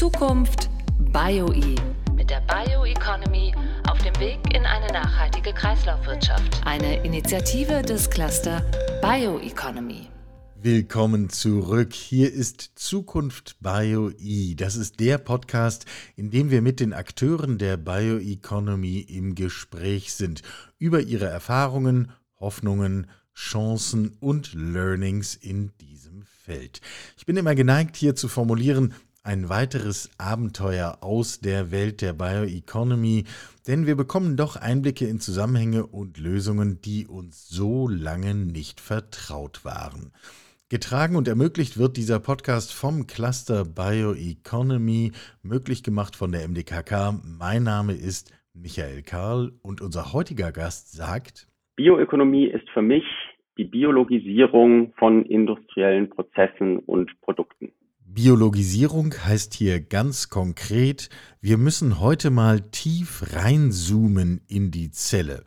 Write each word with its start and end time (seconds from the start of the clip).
Zukunft 0.00 0.70
BioE 1.12 1.74
mit 2.16 2.30
der 2.30 2.40
Bioeconomy 2.48 3.52
auf 3.86 3.98
dem 3.98 4.18
Weg 4.18 4.38
in 4.54 4.64
eine 4.64 4.86
nachhaltige 4.86 5.52
Kreislaufwirtschaft. 5.52 6.62
Eine 6.64 7.04
Initiative 7.04 7.82
des 7.82 8.08
Cluster 8.08 8.64
Bioeconomy. 9.02 10.08
Willkommen 10.56 11.28
zurück. 11.28 11.92
Hier 11.92 12.32
ist 12.32 12.72
Zukunft 12.76 13.58
BioE. 13.60 14.54
Das 14.56 14.76
ist 14.76 15.00
der 15.00 15.18
Podcast, 15.18 15.84
in 16.16 16.30
dem 16.30 16.50
wir 16.50 16.62
mit 16.62 16.80
den 16.80 16.94
Akteuren 16.94 17.58
der 17.58 17.76
Bioeconomy 17.76 19.00
im 19.00 19.34
Gespräch 19.34 20.14
sind 20.14 20.40
über 20.78 21.02
ihre 21.02 21.26
Erfahrungen, 21.26 22.10
Hoffnungen, 22.38 23.06
Chancen 23.34 24.16
und 24.18 24.54
Learnings 24.54 25.34
in 25.34 25.72
diesem 25.78 26.22
Feld. 26.22 26.80
Ich 27.18 27.26
bin 27.26 27.36
immer 27.36 27.54
geneigt, 27.54 27.96
hier 27.96 28.16
zu 28.16 28.28
formulieren, 28.28 28.94
ein 29.22 29.48
weiteres 29.48 30.10
Abenteuer 30.18 30.98
aus 31.02 31.40
der 31.40 31.70
Welt 31.70 32.00
der 32.00 32.14
Bioeconomy, 32.14 33.24
denn 33.66 33.86
wir 33.86 33.96
bekommen 33.96 34.36
doch 34.36 34.56
Einblicke 34.56 35.06
in 35.06 35.20
Zusammenhänge 35.20 35.86
und 35.86 36.18
Lösungen, 36.18 36.80
die 36.82 37.06
uns 37.06 37.48
so 37.48 37.86
lange 37.88 38.34
nicht 38.34 38.80
vertraut 38.80 39.64
waren. 39.64 40.12
Getragen 40.70 41.16
und 41.16 41.28
ermöglicht 41.28 41.78
wird 41.78 41.96
dieser 41.96 42.20
Podcast 42.20 42.72
vom 42.72 43.06
Cluster 43.06 43.64
Bioeconomy, 43.64 45.12
möglich 45.42 45.82
gemacht 45.82 46.16
von 46.16 46.32
der 46.32 46.46
MDKK. 46.48 47.20
Mein 47.38 47.64
Name 47.64 47.92
ist 47.92 48.32
Michael 48.54 49.02
Karl 49.02 49.52
und 49.62 49.80
unser 49.80 50.12
heutiger 50.12 50.52
Gast 50.52 50.92
sagt, 50.92 51.48
Bioökonomie 51.76 52.46
ist 52.46 52.68
für 52.70 52.82
mich 52.82 53.04
die 53.58 53.64
Biologisierung 53.64 54.92
von 54.98 55.24
industriellen 55.24 56.08
Prozessen 56.08 56.78
und 56.78 57.10
Produkten. 57.20 57.72
Biologisierung 58.12 59.14
heißt 59.14 59.54
hier 59.54 59.80
ganz 59.80 60.30
konkret, 60.30 61.10
wir 61.40 61.58
müssen 61.58 62.00
heute 62.00 62.30
mal 62.30 62.60
tief 62.60 63.22
reinzoomen 63.36 64.40
in 64.48 64.72
die 64.72 64.90
Zelle 64.90 65.44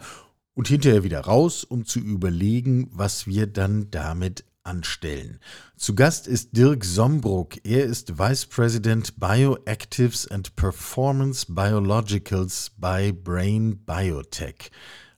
und 0.53 0.69
hinterher 0.69 1.03
wieder 1.03 1.19
raus, 1.19 1.65
um 1.65 1.83
zu 1.83 1.99
überlegen, 1.99 2.89
was 2.93 3.27
wir 3.27 3.47
dann 3.47 3.91
damit 3.91 4.45
anstellen. 4.63 5.41
Zu 5.75 5.93
Gast 5.93 6.25
ist 6.25 6.55
Dirk 6.55 6.85
Sombruck. 6.85 7.55
Er 7.65 7.83
ist 7.83 8.17
Vice 8.17 8.45
President 8.45 9.19
Bioactives 9.19 10.31
and 10.31 10.55
Performance 10.55 11.53
Biologicals 11.53 12.73
bei 12.79 13.11
Brain 13.11 13.83
Biotech. 13.85 14.71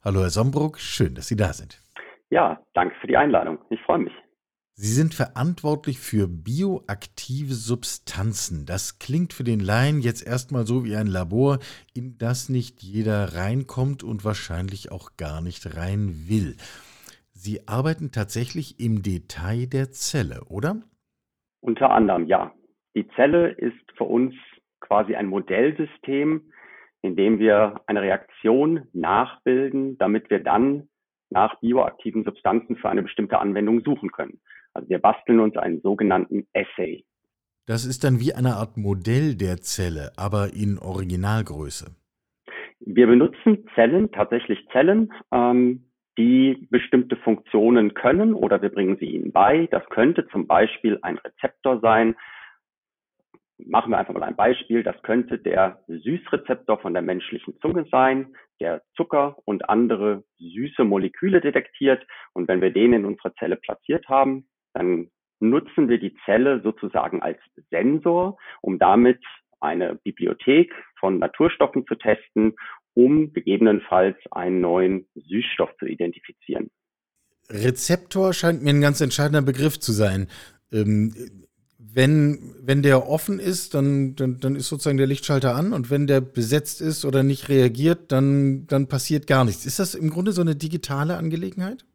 Hallo 0.04 0.22
Herr 0.22 0.32
Sombruck, 0.32 0.80
schön, 0.80 1.14
dass 1.14 1.28
Sie 1.28 1.36
da 1.36 1.54
sind. 1.54 1.80
Ja, 2.32 2.60
danke 2.74 2.96
für 3.00 3.08
die 3.08 3.18
Einladung. 3.18 3.60
Ich 3.70 3.80
freue 3.82 4.00
mich. 4.00 4.14
Sie 4.78 4.92
sind 4.94 5.14
verantwortlich 5.14 6.00
für 6.00 6.28
bioaktive 6.28 7.54
Substanzen. 7.54 8.66
Das 8.66 9.00
klingt 9.00 9.32
für 9.32 9.46
den 9.46 9.62
Laien 9.62 10.02
jetzt 10.02 10.28
erstmal 10.28 10.66
so 10.66 10.84
wie 10.84 10.98
ein 10.98 11.08
Labor, 11.08 11.60
in 11.94 12.18
das 12.18 12.50
nicht 12.50 12.84
jeder 12.84 13.38
reinkommt 13.38 14.04
und 14.04 14.26
wahrscheinlich 14.26 14.92
auch 14.92 15.16
gar 15.16 15.42
nicht 15.42 15.78
rein 15.78 16.26
will. 16.28 16.58
Sie 17.32 17.70
arbeiten 17.70 18.12
tatsächlich 18.12 18.78
im 18.78 19.02
Detail 19.02 19.68
der 19.68 19.92
Zelle, 19.92 20.42
oder? 20.50 20.82
Unter 21.62 21.92
anderem, 21.92 22.26
ja. 22.26 22.54
Die 22.98 23.08
Zelle 23.16 23.52
ist 23.52 23.92
für 23.96 24.04
uns 24.04 24.36
quasi 24.82 25.16
ein 25.16 25.28
Modellsystem, 25.28 26.52
in 27.02 27.16
dem 27.16 27.40
wir 27.40 27.80
eine 27.88 28.02
Reaktion 28.02 28.90
nachbilden, 28.92 29.98
damit 30.00 30.30
wir 30.30 30.44
dann 30.44 30.90
nach 31.30 31.62
bioaktiven 31.62 32.26
Substanzen 32.26 32.76
für 32.76 32.90
eine 32.90 33.04
bestimmte 33.04 33.40
Anwendung 33.40 33.82
suchen 33.82 34.12
können. 34.12 34.42
Also 34.76 34.90
wir 34.90 35.00
basteln 35.00 35.40
uns 35.40 35.58
einen 35.58 35.82
sogenannten 35.82 36.46
Assay. 36.54 37.06
Das 37.66 37.86
ist 37.86 38.04
dann 38.04 38.20
wie 38.20 38.34
eine 38.34 38.56
Art 38.58 38.78
Modell 38.78 39.36
der 39.36 39.58
Zelle, 39.58 40.12
aber 40.18 40.54
in 40.54 40.78
Originalgröße. 40.78 41.96
Wir 42.80 43.08
benutzen 43.08 43.66
Zellen, 43.74 44.12
tatsächlich 44.12 44.60
Zellen, 44.72 45.12
ähm, 45.32 45.86
die 46.18 46.68
bestimmte 46.70 47.16
Funktionen 47.16 47.94
können 47.94 48.34
oder 48.34 48.62
wir 48.62 48.70
bringen 48.70 48.98
sie 49.00 49.08
ihnen 49.08 49.32
bei. 49.32 49.68
Das 49.72 49.84
könnte 49.90 50.28
zum 50.28 50.46
Beispiel 50.46 51.00
ein 51.02 51.18
Rezeptor 51.18 51.80
sein, 51.80 52.16
machen 53.58 53.92
wir 53.92 53.98
einfach 53.98 54.14
mal 54.14 54.24
ein 54.24 54.36
Beispiel. 54.36 54.84
Das 54.84 55.02
könnte 55.02 55.40
der 55.40 55.84
Süßrezeptor 55.88 56.80
von 56.80 56.94
der 56.94 57.02
menschlichen 57.02 57.58
Zunge 57.62 57.86
sein, 57.92 58.36
der 58.60 58.84
Zucker 58.96 59.38
und 59.46 59.70
andere 59.70 60.24
süße 60.38 60.84
Moleküle 60.84 61.42
detektiert. 61.42 62.06
Und 62.34 62.48
wenn 62.48 62.62
wir 62.62 62.72
den 62.72 62.94
in 62.94 63.06
unserer 63.06 63.34
Zelle 63.36 63.56
platziert 63.56 64.08
haben, 64.08 64.48
dann 64.76 65.10
nutzen 65.40 65.90
wir 65.90 65.98
die 65.98 66.16
Zelle 66.26 66.62
sozusagen 66.62 67.22
als 67.22 67.40
Sensor, 67.72 68.38
um 68.62 68.78
damit 68.78 69.20
eine 69.60 69.96
Bibliothek 70.04 70.72
von 71.00 71.20
Naturstoffen 71.20 71.86
zu 71.88 71.96
testen, 71.96 72.56
um 72.94 73.34
gegebenenfalls 73.34 74.18
einen 74.32 74.62
neuen 74.62 75.08
Süßstoff 75.16 75.72
zu 75.80 75.86
identifizieren. 75.86 76.70
Rezeptor 77.50 78.34
scheint 78.34 78.64
mir 78.64 78.72
ein 78.72 78.82
ganz 78.82 79.02
entscheidender 79.02 79.42
Begriff 79.42 79.80
zu 79.80 79.92
sein. 79.92 80.28
Ähm, 80.72 81.14
wenn, 81.78 82.56
wenn 82.62 82.82
der 82.82 83.08
offen 83.08 83.40
ist, 83.40 83.74
dann, 83.74 84.16
dann, 84.16 84.40
dann 84.40 84.56
ist 84.56 84.68
sozusagen 84.68 84.98
der 84.98 85.08
Lichtschalter 85.08 85.56
an 85.56 85.72
und 85.72 85.90
wenn 85.90 86.08
der 86.08 86.20
besetzt 86.20 86.82
ist 86.82 87.06
oder 87.06 87.24
nicht 87.24 87.48
reagiert, 87.48 88.12
dann, 88.12 88.68
dann 88.68 88.88
passiert 88.88 89.28
gar 89.28 89.46
nichts. 89.46 89.66
Ist 89.66 89.80
das 89.80 89.96
im 89.96 90.10
Grunde 90.10 90.32
so 90.32 90.42
eine 90.42 90.56
digitale 90.56 91.16
Angelegenheit? 91.16 91.86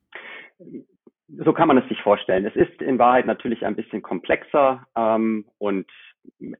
So 1.38 1.52
kann 1.52 1.68
man 1.68 1.78
es 1.78 1.88
sich 1.88 2.00
vorstellen. 2.02 2.44
Es 2.44 2.56
ist 2.56 2.82
in 2.82 2.98
Wahrheit 2.98 3.26
natürlich 3.26 3.64
ein 3.64 3.76
bisschen 3.76 4.02
komplexer 4.02 4.86
ähm, 4.96 5.46
und 5.58 5.86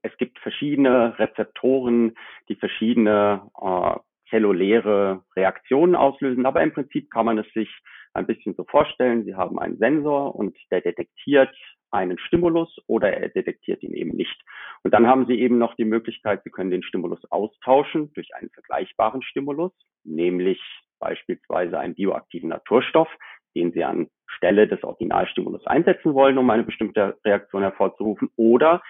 es 0.03 0.17
gibt 0.19 0.39
verschiedene 0.39 1.19
Rezeptoren, 1.19 2.17
die 2.49 2.55
verschiedene 2.55 3.51
äh, 3.61 3.99
zelluläre 4.31 5.25
Reaktionen 5.35 5.97
auslösen, 5.97 6.47
aber 6.47 6.63
im 6.63 6.73
Prinzip 6.73 7.11
kann 7.11 7.27
man 7.27 7.39
es 7.39 7.53
sich 7.53 7.69
ein 8.15 8.27
bisschen 8.27 8.55
so 8.55 8.65
vorstellen. 8.65 9.25
Sie 9.25 9.35
haben 9.35 9.59
einen 9.59 9.79
Sensor 9.79 10.35
und 10.35 10.57
der 10.71 10.81
detektiert 10.81 11.55
einen 11.91 12.19
Stimulus 12.19 12.79
oder 12.87 13.13
er 13.13 13.29
detektiert 13.29 13.83
ihn 13.83 13.95
eben 13.95 14.17
nicht. 14.17 14.41
Und 14.85 14.95
dann 14.95 15.09
haben 15.09 15.27
Sie 15.27 15.41
eben 15.41 15.59
noch 15.59 15.75
die 15.75 15.85
Möglichkeit, 15.85 16.43
Sie 16.45 16.51
können 16.51 16.71
den 16.71 16.85
Stimulus 16.85 17.21
austauschen 17.31 18.13
durch 18.15 18.35
einen 18.37 18.51
vergleichbaren 18.51 19.23
Stimulus, 19.23 19.73
nämlich 20.05 20.61
beispielsweise 21.01 21.79
einen 21.79 21.95
bioaktiven 21.95 22.51
Naturstoff, 22.51 23.09
den 23.55 23.73
Sie 23.73 23.85
an 23.85 24.09
Stelle 24.27 24.69
des 24.69 24.83
Originalstimulus 24.85 25.67
einsetzen 25.67 26.15
wollen, 26.15 26.39
um 26.39 26.49
eine 26.51 26.63
bestimmte 26.63 27.19
Reaktion 27.25 27.63
hervorzurufen. 27.63 28.31
Oder 28.37 28.83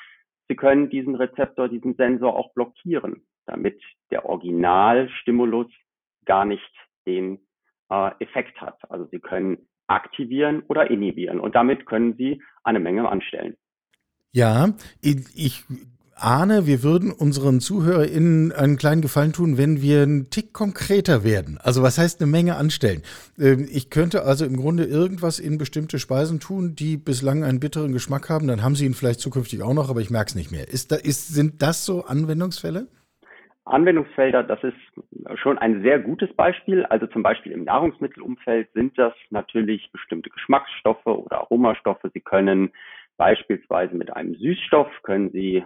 Sie 0.48 0.56
können 0.56 0.90
diesen 0.90 1.14
Rezeptor, 1.14 1.68
diesen 1.68 1.94
Sensor 1.94 2.36
auch 2.36 2.52
blockieren, 2.54 3.24
damit 3.46 3.80
der 4.10 4.26
Originalstimulus 4.26 5.68
gar 6.24 6.44
nicht 6.44 6.70
den 7.06 7.38
äh, 7.90 8.10
Effekt 8.20 8.60
hat. 8.60 8.78
Also 8.90 9.06
Sie 9.06 9.20
können 9.20 9.68
aktivieren 9.86 10.62
oder 10.68 10.90
inhibieren. 10.90 11.40
Und 11.40 11.54
damit 11.54 11.86
können 11.86 12.14
Sie 12.16 12.42
eine 12.62 12.80
Menge 12.80 13.08
anstellen. 13.08 13.56
Ja, 14.32 14.68
ich 15.00 15.64
ahne, 16.22 16.66
wir 16.66 16.82
würden 16.82 17.12
unseren 17.12 17.60
ZuhörerInnen 17.60 18.52
einen 18.52 18.76
kleinen 18.76 19.02
Gefallen 19.02 19.32
tun, 19.32 19.58
wenn 19.58 19.82
wir 19.82 20.02
einen 20.02 20.30
Tick 20.30 20.52
konkreter 20.52 21.24
werden. 21.24 21.58
Also 21.62 21.82
was 21.82 21.98
heißt 21.98 22.20
eine 22.20 22.30
Menge 22.30 22.56
anstellen? 22.56 23.02
Ähm, 23.38 23.66
ich 23.70 23.90
könnte 23.90 24.22
also 24.22 24.44
im 24.44 24.56
Grunde 24.56 24.84
irgendwas 24.84 25.38
in 25.38 25.58
bestimmte 25.58 25.98
Speisen 25.98 26.40
tun, 26.40 26.74
die 26.74 26.96
bislang 26.96 27.44
einen 27.44 27.60
bitteren 27.60 27.92
Geschmack 27.92 28.28
haben. 28.28 28.46
Dann 28.46 28.62
haben 28.62 28.74
sie 28.74 28.86
ihn 28.86 28.94
vielleicht 28.94 29.20
zukünftig 29.20 29.62
auch 29.62 29.74
noch, 29.74 29.90
aber 29.90 30.00
ich 30.00 30.10
merke 30.10 30.28
es 30.28 30.34
nicht 30.34 30.52
mehr. 30.52 30.68
Ist 30.68 30.92
da, 30.92 30.96
ist, 30.96 31.28
sind 31.34 31.62
das 31.62 31.84
so 31.84 32.04
Anwendungsfälle? 32.04 32.86
Anwendungsfelder, 33.64 34.42
das 34.42 34.62
ist 34.64 35.38
schon 35.38 35.58
ein 35.58 35.82
sehr 35.82 36.00
gutes 36.00 36.32
Beispiel. 36.34 36.84
Also 36.86 37.06
zum 37.06 37.22
Beispiel 37.22 37.52
im 37.52 37.64
Nahrungsmittelumfeld 37.64 38.72
sind 38.72 38.98
das 38.98 39.12
natürlich 39.30 39.90
bestimmte 39.92 40.30
Geschmacksstoffe 40.30 41.06
oder 41.06 41.38
Aromastoffe. 41.38 42.10
Sie 42.12 42.20
können 42.20 42.72
beispielsweise 43.20 43.94
mit 43.94 44.16
einem 44.16 44.34
Süßstoff 44.34 44.88
können 45.02 45.30
Sie 45.30 45.56
äh, 45.56 45.62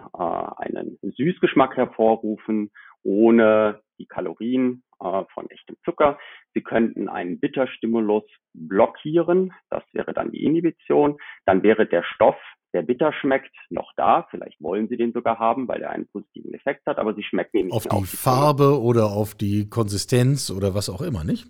einen 0.57 0.99
Süßgeschmack 1.01 1.77
hervorrufen, 1.77 2.69
ohne 3.01 3.79
die 3.97 4.07
Kalorien 4.07 4.83
äh, 4.99 5.23
von 5.33 5.49
echtem 5.49 5.77
Zucker. 5.85 6.19
Sie 6.53 6.61
könnten 6.61 7.07
einen 7.07 7.39
Bitterstimulus 7.39 8.25
blockieren. 8.53 9.53
Das 9.69 9.83
wäre 9.93 10.13
dann 10.13 10.33
die 10.33 10.43
Inhibition. 10.43 11.17
Dann 11.45 11.63
wäre 11.63 11.85
der 11.85 12.03
Stoff 12.03 12.35
der 12.73 12.81
bitter 12.81 13.13
schmeckt, 13.13 13.55
noch 13.69 13.93
da. 13.95 14.27
Vielleicht 14.31 14.61
wollen 14.61 14.89
Sie 14.89 14.97
den 14.97 15.13
sogar 15.13 15.39
haben, 15.39 15.69
weil 15.69 15.81
er 15.81 15.91
einen 15.91 16.07
positiven 16.07 16.53
Effekt 16.53 16.85
hat, 16.85 16.97
aber 16.97 17.13
Sie 17.13 17.23
schmecken 17.23 17.57
ihn 17.57 17.65
nicht. 17.67 17.73
Auf 17.73 17.83
die, 17.83 17.89
auf 17.91 18.11
die 18.11 18.17
Farbe 18.17 18.63
Zunge. 18.65 18.79
oder 18.81 19.05
auf 19.05 19.33
die 19.33 19.69
Konsistenz 19.69 20.51
oder 20.51 20.75
was 20.75 20.89
auch 20.89 21.01
immer, 21.01 21.23
nicht? 21.23 21.47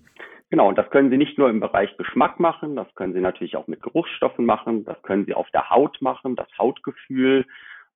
Genau, 0.51 0.69
und 0.69 0.77
das 0.77 0.89
können 0.91 1.09
Sie 1.09 1.17
nicht 1.17 1.37
nur 1.37 1.49
im 1.49 1.59
Bereich 1.59 1.95
Geschmack 1.97 2.39
machen, 2.39 2.75
das 2.75 2.93
können 2.95 3.13
Sie 3.13 3.19
natürlich 3.19 3.55
auch 3.55 3.67
mit 3.67 3.81
Geruchsstoffen 3.81 4.45
machen, 4.45 4.85
das 4.85 5.01
können 5.01 5.25
Sie 5.25 5.33
auf 5.33 5.49
der 5.51 5.69
Haut 5.69 6.01
machen, 6.01 6.35
das 6.35 6.47
Hautgefühl. 6.57 7.45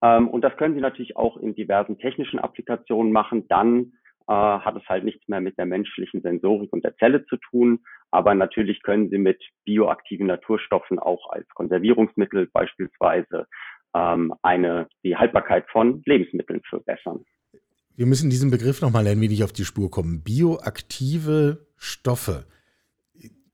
Ähm, 0.01 0.27
und 0.27 0.41
das 0.41 0.57
können 0.57 0.73
Sie 0.73 0.81
natürlich 0.81 1.15
auch 1.15 1.37
in 1.37 1.53
diversen 1.53 1.99
technischen 1.99 2.39
Applikationen 2.39 3.11
machen, 3.11 3.47
dann 3.47 3.93
äh, 4.29 4.33
hat 4.33 4.75
es 4.75 4.87
halt 4.87 5.03
nichts 5.03 5.27
mehr 5.27 5.41
mit 5.41 5.57
der 5.57 5.65
menschlichen 5.65 6.21
Sensorik 6.21 6.71
und 6.71 6.83
der 6.83 6.95
Zelle 6.97 7.25
zu 7.25 7.37
tun. 7.37 7.79
Aber 8.11 8.35
natürlich 8.35 8.83
können 8.83 9.09
sie 9.09 9.17
mit 9.17 9.41
bioaktiven 9.65 10.27
Naturstoffen 10.27 10.99
auch 10.99 11.31
als 11.31 11.47
Konservierungsmittel 11.49 12.47
beispielsweise 12.53 13.47
ähm, 13.95 14.33
eine, 14.43 14.87
die 15.03 15.15
Haltbarkeit 15.15 15.65
von 15.71 16.03
Lebensmitteln 16.05 16.61
verbessern. 16.69 17.25
Wir 17.95 18.05
müssen 18.05 18.29
diesen 18.29 18.51
Begriff 18.51 18.81
nochmal 18.81 19.07
ein 19.07 19.19
wenig 19.19 19.43
auf 19.43 19.51
die 19.51 19.65
Spur 19.65 19.89
kommen. 19.89 20.23
Bioaktive 20.23 21.67
Stoffe. 21.79 22.45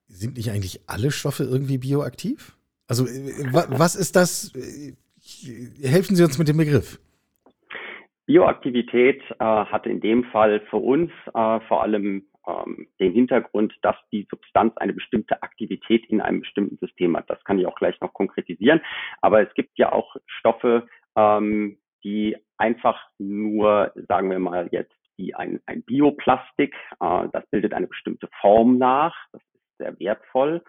Sind 0.07 0.37
nicht 0.37 0.51
eigentlich 0.51 0.81
alle 0.87 1.11
Stoffe 1.11 1.43
irgendwie 1.43 1.77
bioaktiv? 1.77 2.57
Also 2.87 3.05
äh, 3.05 3.51
was 3.51 3.95
ist 3.95 4.15
das? 4.15 4.53
Äh, 4.55 4.93
helfen 5.81 6.15
Sie 6.15 6.23
uns 6.23 6.37
mit 6.37 6.47
dem 6.47 6.57
Begriff. 6.57 6.99
Bioaktivität 8.25 9.21
äh, 9.39 9.43
hat 9.43 9.85
in 9.85 10.01
dem 10.01 10.23
Fall 10.25 10.61
für 10.69 10.77
uns 10.77 11.11
äh, 11.33 11.59
vor 11.67 11.83
allem 11.83 12.25
ähm, 12.47 12.87
den 12.99 13.11
Hintergrund, 13.13 13.73
dass 13.81 13.95
die 14.11 14.27
Substanz 14.29 14.75
eine 14.77 14.93
bestimmte 14.93 15.41
Aktivität 15.43 16.05
in 16.07 16.21
einem 16.21 16.41
bestimmten 16.41 16.77
System 16.77 17.15
hat. 17.15 17.29
Das 17.29 17.43
kann 17.43 17.59
ich 17.59 17.67
auch 17.67 17.75
gleich 17.75 17.99
noch 18.01 18.13
konkretisieren. 18.13 18.81
Aber 19.21 19.41
es 19.41 19.53
gibt 19.53 19.77
ja 19.77 19.91
auch 19.91 20.15
Stoffe, 20.25 20.87
ähm, 21.15 21.77
die 22.03 22.37
einfach 22.57 23.09
nur, 23.17 23.91
sagen 24.07 24.29
wir 24.29 24.39
mal 24.39 24.69
jetzt, 24.71 24.93
wie 25.17 25.33
ein, 25.33 25.59
ein 25.65 25.83
Bioplastik, 25.83 26.75
äh, 26.99 27.27
das 27.31 27.45
bildet 27.49 27.73
eine 27.73 27.87
bestimmte 27.87 28.29
Form 28.41 28.77
nach, 28.77 29.15
das 29.31 29.41
ist 29.41 29.77
sehr 29.77 29.99
wertvoll, 29.99 30.63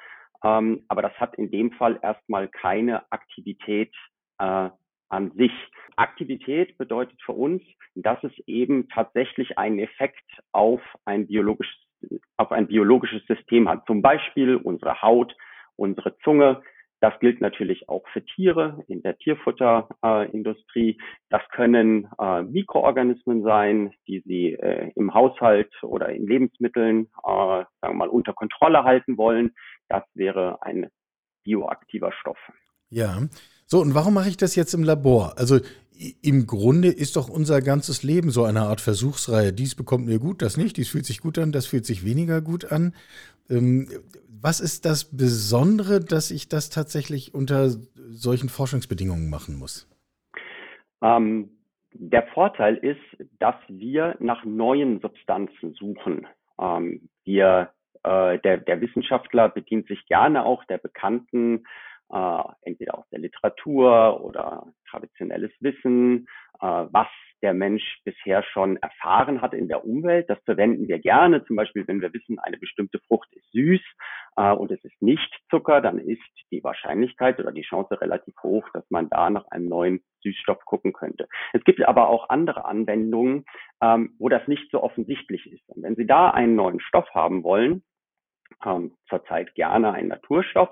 ähm, 0.44 0.84
aber 0.88 1.02
das 1.02 1.12
hat 1.14 1.34
in 1.36 1.50
dem 1.50 1.72
Fall 1.72 1.98
erstmal 2.02 2.48
keine 2.48 3.10
Aktivität 3.10 3.94
äh, 4.38 4.70
an 5.08 5.30
sich. 5.36 5.52
Aktivität 5.96 6.76
bedeutet 6.78 7.20
für 7.22 7.32
uns, 7.32 7.62
dass 7.94 8.22
es 8.22 8.32
eben 8.46 8.88
tatsächlich 8.88 9.56
einen 9.58 9.78
Effekt 9.78 10.24
auf 10.52 10.80
ein 11.04 11.26
biologisches, 11.26 11.76
auf 12.36 12.52
ein 12.52 12.66
biologisches 12.66 13.24
System 13.26 13.68
hat. 13.68 13.86
Zum 13.86 14.02
Beispiel 14.02 14.56
unsere 14.56 15.00
Haut, 15.02 15.34
unsere 15.76 16.18
Zunge. 16.18 16.62
Das 17.06 17.20
gilt 17.20 17.40
natürlich 17.40 17.88
auch 17.88 18.02
für 18.12 18.24
Tiere 18.24 18.82
in 18.88 19.00
der 19.00 19.16
Tierfutterindustrie. 19.16 20.90
Äh, 20.90 21.02
das 21.30 21.40
können 21.52 22.08
äh, 22.18 22.42
Mikroorganismen 22.42 23.44
sein, 23.44 23.92
die 24.08 24.24
Sie 24.26 24.54
äh, 24.54 24.90
im 24.96 25.14
Haushalt 25.14 25.72
oder 25.84 26.08
in 26.08 26.26
Lebensmitteln, 26.26 27.04
äh, 27.04 27.28
sagen 27.28 27.68
wir 27.80 27.92
mal, 27.92 28.08
unter 28.08 28.32
Kontrolle 28.32 28.82
halten 28.82 29.16
wollen. 29.16 29.54
Das 29.88 30.02
wäre 30.14 30.60
ein 30.62 30.90
bioaktiver 31.44 32.10
Stoff. 32.10 32.38
Ja, 32.90 33.20
so, 33.66 33.80
und 33.82 33.94
warum 33.94 34.14
mache 34.14 34.28
ich 34.28 34.36
das 34.36 34.56
jetzt 34.56 34.74
im 34.74 34.82
Labor? 34.82 35.34
Also 35.36 35.60
im 36.22 36.46
Grunde 36.46 36.88
ist 36.88 37.16
doch 37.16 37.28
unser 37.28 37.62
ganzes 37.62 38.02
Leben 38.02 38.30
so 38.30 38.44
eine 38.44 38.62
Art 38.62 38.80
Versuchsreihe. 38.80 39.52
Dies 39.52 39.74
bekommt 39.74 40.06
mir 40.06 40.18
gut, 40.18 40.42
das 40.42 40.56
nicht, 40.56 40.76
dies 40.76 40.90
fühlt 40.90 41.06
sich 41.06 41.20
gut 41.20 41.38
an, 41.38 41.52
das 41.52 41.66
fühlt 41.66 41.86
sich 41.86 42.04
weniger 42.04 42.40
gut 42.40 42.70
an. 42.70 42.94
Ähm, 43.48 43.88
was 44.28 44.60
ist 44.60 44.84
das 44.84 45.16
Besondere, 45.16 46.00
dass 46.00 46.30
ich 46.30 46.48
das 46.48 46.70
tatsächlich 46.70 47.34
unter 47.34 47.70
solchen 47.70 48.48
Forschungsbedingungen 48.48 49.30
machen 49.30 49.58
muss? 49.58 49.88
Ähm, 51.02 51.50
der 51.92 52.26
Vorteil 52.28 52.76
ist, 52.76 53.00
dass 53.38 53.56
wir 53.68 54.16
nach 54.20 54.44
neuen 54.44 55.00
Substanzen 55.00 55.72
suchen. 55.74 56.26
Ähm, 56.60 57.08
wir, 57.24 57.70
äh, 58.02 58.38
der, 58.40 58.58
der 58.58 58.80
Wissenschaftler 58.80 59.48
bedient 59.48 59.88
sich 59.88 60.06
gerne 60.06 60.44
auch 60.44 60.64
der 60.64 60.78
bekannten 60.78 61.64
äh, 62.12 62.42
entweder 62.62 62.98
aus 62.98 63.08
der 63.10 63.20
Literatur 63.20 64.20
oder 64.22 64.66
traditionelles 64.88 65.52
Wissen, 65.60 66.26
äh, 66.60 66.66
was 66.90 67.08
der 67.42 67.52
Mensch 67.52 68.00
bisher 68.04 68.42
schon 68.42 68.76
erfahren 68.78 69.42
hat 69.42 69.52
in 69.52 69.68
der 69.68 69.84
Umwelt. 69.84 70.30
Das 70.30 70.38
verwenden 70.44 70.88
wir 70.88 70.98
gerne. 70.98 71.44
Zum 71.44 71.56
Beispiel, 71.56 71.86
wenn 71.86 72.00
wir 72.00 72.12
wissen, 72.12 72.38
eine 72.38 72.56
bestimmte 72.58 72.98
Frucht 73.06 73.28
ist 73.32 73.50
süß 73.52 73.80
äh, 74.36 74.52
und 74.52 74.70
es 74.70 74.82
ist 74.84 75.00
nicht 75.02 75.30
Zucker, 75.50 75.80
dann 75.80 75.98
ist 75.98 76.22
die 76.50 76.64
Wahrscheinlichkeit 76.64 77.38
oder 77.38 77.52
die 77.52 77.62
Chance 77.62 78.00
relativ 78.00 78.34
hoch, 78.42 78.68
dass 78.72 78.84
man 78.90 79.08
da 79.10 79.30
nach 79.30 79.46
einem 79.48 79.68
neuen 79.68 80.04
Süßstoff 80.22 80.64
gucken 80.64 80.92
könnte. 80.92 81.28
Es 81.52 81.62
gibt 81.64 81.82
aber 81.86 82.08
auch 82.08 82.30
andere 82.30 82.64
Anwendungen, 82.64 83.44
ähm, 83.82 84.14
wo 84.18 84.28
das 84.28 84.46
nicht 84.48 84.70
so 84.70 84.82
offensichtlich 84.82 85.46
ist. 85.52 85.68
Und 85.68 85.82
wenn 85.82 85.96
Sie 85.96 86.06
da 86.06 86.30
einen 86.30 86.56
neuen 86.56 86.80
Stoff 86.80 87.08
haben 87.14 87.44
wollen, 87.44 87.84
ähm, 88.64 88.96
zurzeit 89.08 89.54
gerne 89.54 89.92
einen 89.92 90.08
Naturstoff, 90.08 90.70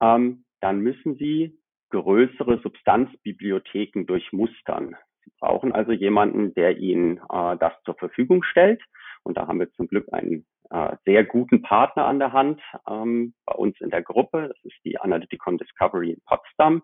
ähm, 0.00 0.43
dann 0.64 0.80
müssen 0.80 1.16
Sie 1.16 1.58
größere 1.90 2.58
Substanzbibliotheken 2.62 4.06
durchmustern. 4.06 4.96
Sie 5.22 5.30
brauchen 5.38 5.72
also 5.72 5.92
jemanden, 5.92 6.54
der 6.54 6.78
Ihnen 6.78 7.18
äh, 7.30 7.56
das 7.58 7.74
zur 7.84 7.94
Verfügung 7.96 8.42
stellt. 8.42 8.82
Und 9.24 9.36
da 9.36 9.46
haben 9.46 9.60
wir 9.60 9.70
zum 9.72 9.88
Glück 9.88 10.10
einen 10.12 10.46
äh, 10.70 10.96
sehr 11.04 11.24
guten 11.24 11.60
Partner 11.60 12.06
an 12.06 12.18
der 12.18 12.32
Hand 12.32 12.62
ähm, 12.88 13.34
bei 13.44 13.54
uns 13.54 13.78
in 13.82 13.90
der 13.90 14.02
Gruppe. 14.02 14.48
Das 14.48 14.64
ist 14.64 14.82
die 14.86 14.98
Analyticon 14.98 15.58
Discovery 15.58 16.12
in 16.12 16.20
Potsdam. 16.24 16.82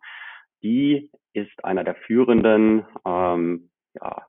Die 0.62 1.10
ist 1.32 1.64
einer 1.64 1.82
der 1.82 1.94
führenden 1.94 2.84
ähm, 3.06 3.70
ja, 3.94 4.26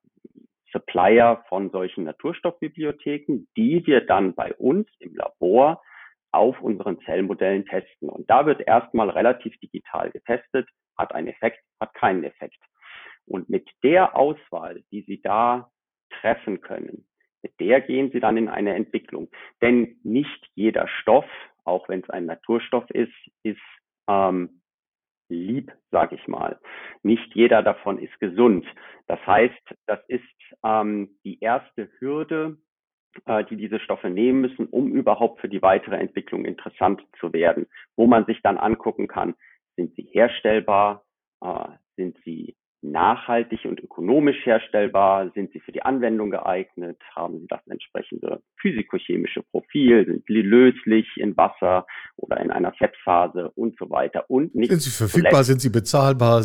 Supplier 0.72 1.44
von 1.50 1.72
solchen 1.72 2.06
Naturstoffbibliotheken, 2.06 3.48
die 3.58 3.86
wir 3.86 4.00
dann 4.06 4.34
bei 4.34 4.54
uns 4.54 4.88
im 5.00 5.14
Labor 5.14 5.82
auf 6.32 6.62
unseren 6.62 7.00
Zellmodellen 7.02 7.66
testen. 7.66 8.10
Und 8.10 8.30
da 8.30 8.46
wird 8.46 8.62
erstmal 8.62 9.10
relativ 9.10 9.58
digital 9.60 10.12
getestet, 10.12 10.68
hat 10.98 11.14
einen 11.14 11.28
Effekt, 11.28 11.60
hat 11.80 11.94
keinen 11.94 12.24
Effekt. 12.24 12.58
Und 13.26 13.50
mit 13.50 13.70
der 13.84 14.16
Auswahl, 14.16 14.84
die 14.92 15.04
Sie 15.04 15.22
da 15.22 15.72
treffen 16.22 16.62
können, 16.62 17.08
mit 17.44 17.60
der 17.60 17.82
gehen 17.82 18.12
Sie 18.12 18.20
dann 18.20 18.38
in 18.38 18.50
eine 18.50 18.76
Entwicklung. 18.76 19.30
Denn 19.62 20.00
nicht 20.04 20.50
jeder 20.56 20.88
Stoff, 20.88 21.26
auch 21.64 21.90
wenn 21.90 22.02
es 22.02 22.10
ein 22.10 22.26
Naturstoff 22.26 22.90
ist, 22.92 23.14
ist 23.44 23.60
ähm, 24.08 24.62
lieb, 25.30 25.72
sage 25.92 26.16
ich 26.16 26.28
mal. 26.28 26.60
Nicht 27.04 27.34
jeder 27.34 27.64
davon 27.64 27.98
ist 27.98 28.20
gesund. 28.20 28.66
Das 29.08 29.26
heißt, 29.26 29.76
das 29.88 30.00
ist 30.08 30.24
ähm, 30.64 31.18
die 31.24 31.40
erste 31.40 31.90
Hürde, 32.00 32.58
die 33.50 33.58
diese 33.58 33.80
Stoffe 33.80 34.10
nehmen 34.10 34.42
müssen, 34.42 34.68
um 34.68 34.92
überhaupt 34.92 35.42
für 35.42 35.50
die 35.50 35.62
weitere 35.62 35.98
Entwicklung 35.98 36.46
interessant 36.46 37.02
zu 37.20 37.34
werden, 37.34 37.68
wo 37.96 38.08
man 38.08 38.26
sich 38.26 38.42
dann 38.42 38.58
angucken 38.58 39.08
kann, 39.08 39.36
sind 39.76 39.96
sie 39.96 40.04
herstellbar, 40.04 41.04
äh, 41.42 41.68
sind 41.98 42.18
sie 42.24 42.56
nachhaltig 42.82 43.66
und 43.66 43.80
ökonomisch 43.80 44.44
herstellbar, 44.44 45.32
sind 45.36 45.52
sie 45.54 45.60
für 45.60 45.72
die 45.72 45.84
Anwendung 45.84 46.32
geeignet, 46.32 46.98
haben 47.16 47.40
sie 47.40 47.48
das 47.48 47.62
entsprechende 47.68 48.42
physikochemische 48.60 49.44
Profil, 49.44 50.06
sind 50.06 50.26
sie 50.26 50.42
löslich 50.42 51.08
in 51.18 51.38
Wasser 51.38 51.86
oder 52.18 52.40
in 52.42 52.52
einer 52.52 52.74
Fettphase 52.74 53.52
und 53.52 53.78
so 53.78 53.90
weiter 53.90 54.26
und 54.30 54.56
nicht 54.56 54.72
sind 54.72 54.82
sie 54.82 54.90
verfügbar, 54.90 55.44
sind 55.44 55.62
sie 55.62 55.70
bezahlbar, 55.70 56.42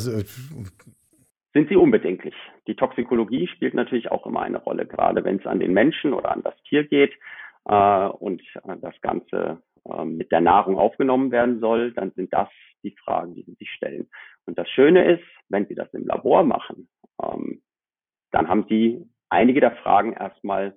sind 1.56 1.70
sie 1.70 1.76
unbedenklich. 1.76 2.34
Die 2.66 2.74
Toxikologie 2.74 3.46
spielt 3.46 3.72
natürlich 3.72 4.10
auch 4.10 4.26
immer 4.26 4.42
eine 4.42 4.58
Rolle, 4.58 4.84
gerade 4.84 5.24
wenn 5.24 5.38
es 5.38 5.46
an 5.46 5.58
den 5.58 5.72
Menschen 5.72 6.12
oder 6.12 6.30
an 6.30 6.42
das 6.42 6.54
Tier 6.64 6.84
geht 6.84 7.14
äh, 7.64 8.08
und 8.08 8.42
äh, 8.64 8.76
das 8.82 8.94
Ganze 9.00 9.62
äh, 9.88 10.04
mit 10.04 10.30
der 10.32 10.42
Nahrung 10.42 10.76
aufgenommen 10.76 11.30
werden 11.30 11.60
soll, 11.60 11.92
dann 11.92 12.10
sind 12.10 12.30
das 12.34 12.50
die 12.82 12.94
Fragen, 13.02 13.34
die 13.34 13.42
Sie 13.44 13.54
sich 13.54 13.70
stellen. 13.70 14.06
Und 14.44 14.58
das 14.58 14.68
Schöne 14.68 15.10
ist, 15.14 15.24
wenn 15.48 15.66
Sie 15.66 15.74
das 15.74 15.88
im 15.94 16.06
Labor 16.06 16.44
machen, 16.44 16.90
ähm, 17.22 17.62
dann 18.32 18.48
haben 18.48 18.66
Sie 18.68 19.08
einige 19.30 19.60
der 19.60 19.76
Fragen 19.76 20.12
erstmal 20.12 20.76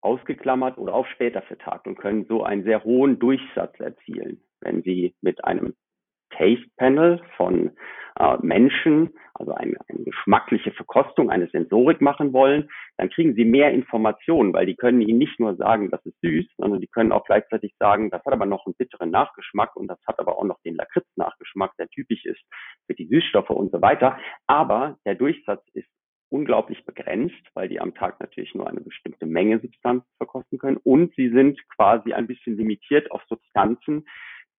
ausgeklammert 0.00 0.78
oder 0.78 0.94
auf 0.94 1.06
später 1.08 1.42
vertagt 1.42 1.86
und 1.86 1.96
können 1.96 2.24
so 2.24 2.42
einen 2.42 2.64
sehr 2.64 2.84
hohen 2.84 3.18
Durchsatz 3.18 3.78
erzielen. 3.78 4.40
Wenn 4.62 4.82
Sie 4.82 5.14
mit 5.20 5.44
einem 5.44 5.74
Taste 6.30 6.70
Panel 6.78 7.20
von 7.36 7.72
Menschen, 8.42 9.10
also 9.34 9.54
eine, 9.54 9.76
eine 9.88 10.04
geschmackliche 10.04 10.72
Verkostung, 10.72 11.30
eine 11.30 11.48
Sensorik 11.48 12.00
machen 12.00 12.32
wollen, 12.32 12.68
dann 12.98 13.10
kriegen 13.10 13.34
sie 13.34 13.44
mehr 13.44 13.72
Informationen, 13.72 14.52
weil 14.52 14.66
die 14.66 14.76
können 14.76 15.00
ihnen 15.00 15.18
nicht 15.18 15.40
nur 15.40 15.56
sagen, 15.56 15.90
das 15.90 16.04
ist 16.04 16.20
süß, 16.20 16.46
sondern 16.58 16.80
die 16.80 16.86
können 16.86 17.12
auch 17.12 17.24
gleichzeitig 17.24 17.74
sagen, 17.78 18.10
das 18.10 18.24
hat 18.24 18.32
aber 18.32 18.46
noch 18.46 18.66
einen 18.66 18.74
bitteren 18.74 19.10
Nachgeschmack 19.10 19.74
und 19.76 19.88
das 19.88 19.98
hat 20.06 20.18
aber 20.18 20.38
auch 20.38 20.44
noch 20.44 20.60
den 20.64 20.76
Lakritz-Nachgeschmack, 20.76 21.72
der 21.78 21.88
typisch 21.88 22.24
ist 22.24 22.42
für 22.86 22.94
die 22.94 23.06
Süßstoffe 23.06 23.50
und 23.50 23.72
so 23.72 23.80
weiter. 23.80 24.18
Aber 24.46 24.98
der 25.06 25.14
Durchsatz 25.14 25.62
ist 25.72 25.88
unglaublich 26.28 26.84
begrenzt, 26.84 27.42
weil 27.54 27.68
die 27.68 27.80
am 27.80 27.94
Tag 27.94 28.20
natürlich 28.20 28.54
nur 28.54 28.68
eine 28.68 28.80
bestimmte 28.80 29.26
Menge 29.26 29.60
Substanz 29.60 30.04
verkosten 30.18 30.58
können 30.58 30.76
und 30.76 31.14
sie 31.16 31.30
sind 31.30 31.58
quasi 31.76 32.12
ein 32.12 32.26
bisschen 32.26 32.56
limitiert 32.56 33.10
auf 33.10 33.22
Substanzen, 33.28 34.06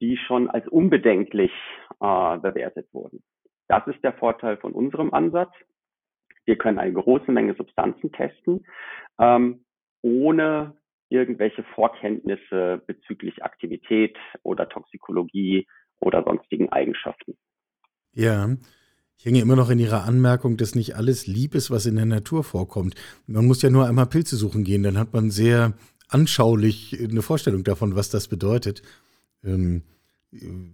die 0.02 0.18
schon 0.18 0.50
als 0.50 0.68
unbedenklich 0.68 1.52
äh, 2.00 2.38
bewertet 2.40 2.88
wurden. 2.92 3.24
Das 3.72 3.88
ist 3.88 4.04
der 4.04 4.12
Vorteil 4.12 4.58
von 4.58 4.74
unserem 4.74 5.14
Ansatz. 5.14 5.54
Wir 6.44 6.58
können 6.58 6.78
eine 6.78 6.92
große 6.92 7.32
Menge 7.32 7.56
Substanzen 7.56 8.12
testen, 8.12 8.66
ähm, 9.18 9.64
ohne 10.02 10.76
irgendwelche 11.08 11.64
Vorkenntnisse 11.74 12.82
bezüglich 12.86 13.46
Aktivität 13.46 14.18
oder 14.44 14.68
Toxikologie 14.68 15.68
oder 16.02 16.22
sonstigen 16.22 16.68
Eigenschaften. 16.68 17.38
Ja, 18.12 18.50
Ich 19.18 19.26
hänge 19.26 19.40
immer 19.40 19.56
noch 19.56 19.70
in 19.70 19.80
Ihrer 19.80 20.04
Anmerkung, 20.04 20.58
dass 20.58 20.76
nicht 20.76 20.98
alles 20.98 21.26
lieb 21.26 21.56
ist, 21.56 21.72
was 21.72 21.86
in 21.86 21.96
der 21.96 22.06
Natur 22.06 22.44
vorkommt. 22.44 22.96
Man 23.26 23.46
muss 23.46 23.62
ja 23.62 23.70
nur 23.70 23.88
einmal 23.88 24.08
Pilze 24.08 24.36
suchen 24.36 24.66
gehen, 24.66 24.84
dann 24.84 24.98
hat 24.98 25.14
man 25.14 25.30
sehr 25.30 25.76
anschaulich 26.10 27.00
eine 27.00 27.22
Vorstellung 27.22 27.64
davon, 27.64 27.96
was 27.96 28.10
das 28.10 28.28
bedeutet. 28.28 28.82
Ähm, 29.46 29.84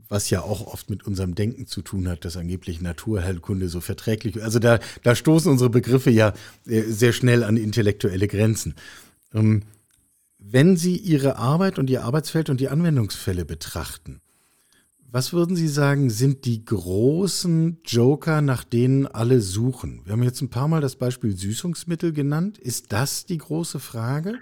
was 0.07 0.29
ja 0.29 0.41
auch 0.41 0.67
oft 0.67 0.89
mit 0.89 1.05
unserem 1.05 1.33
Denken 1.33 1.65
zu 1.65 1.81
tun 1.81 2.07
hat, 2.07 2.25
dass 2.25 2.37
angeblich 2.37 2.79
Naturheilkunde 2.79 3.69
so 3.69 3.81
verträglich. 3.81 4.41
Also 4.43 4.59
da, 4.59 4.79
da 5.03 5.15
stoßen 5.15 5.51
unsere 5.51 5.69
Begriffe 5.69 6.11
ja 6.11 6.33
äh, 6.67 6.83
sehr 6.83 7.11
schnell 7.11 7.43
an 7.43 7.57
intellektuelle 7.57 8.27
Grenzen. 8.27 8.75
Ähm, 9.33 9.63
wenn 10.37 10.77
Sie 10.77 10.95
Ihre 10.95 11.37
Arbeit 11.37 11.79
und 11.79 11.89
Ihr 11.89 12.03
Arbeitsfeld 12.03 12.49
und 12.49 12.59
die 12.59 12.69
Anwendungsfälle 12.69 13.45
betrachten, 13.45 14.21
was 15.09 15.33
würden 15.33 15.55
Sie 15.55 15.69
sagen, 15.69 16.09
sind 16.09 16.45
die 16.45 16.63
großen 16.63 17.79
Joker, 17.85 18.41
nach 18.41 18.63
denen 18.63 19.07
alle 19.07 19.41
suchen? 19.41 20.01
Wir 20.03 20.11
haben 20.11 20.23
jetzt 20.23 20.41
ein 20.41 20.49
paar 20.49 20.67
Mal 20.67 20.81
das 20.81 20.97
Beispiel 20.97 21.35
Süßungsmittel 21.35 22.13
genannt. 22.13 22.57
Ist 22.59 22.91
das 22.91 23.25
die 23.25 23.37
große 23.37 23.79
Frage? 23.79 24.35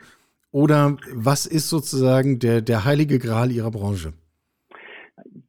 Oder 0.51 0.98
was 1.13 1.45
ist 1.45 1.69
sozusagen 1.69 2.39
der, 2.39 2.62
der 2.62 2.84
heilige 2.84 3.19
Gral 3.19 3.51
Ihrer 3.51 3.72
Branche? 3.72 4.13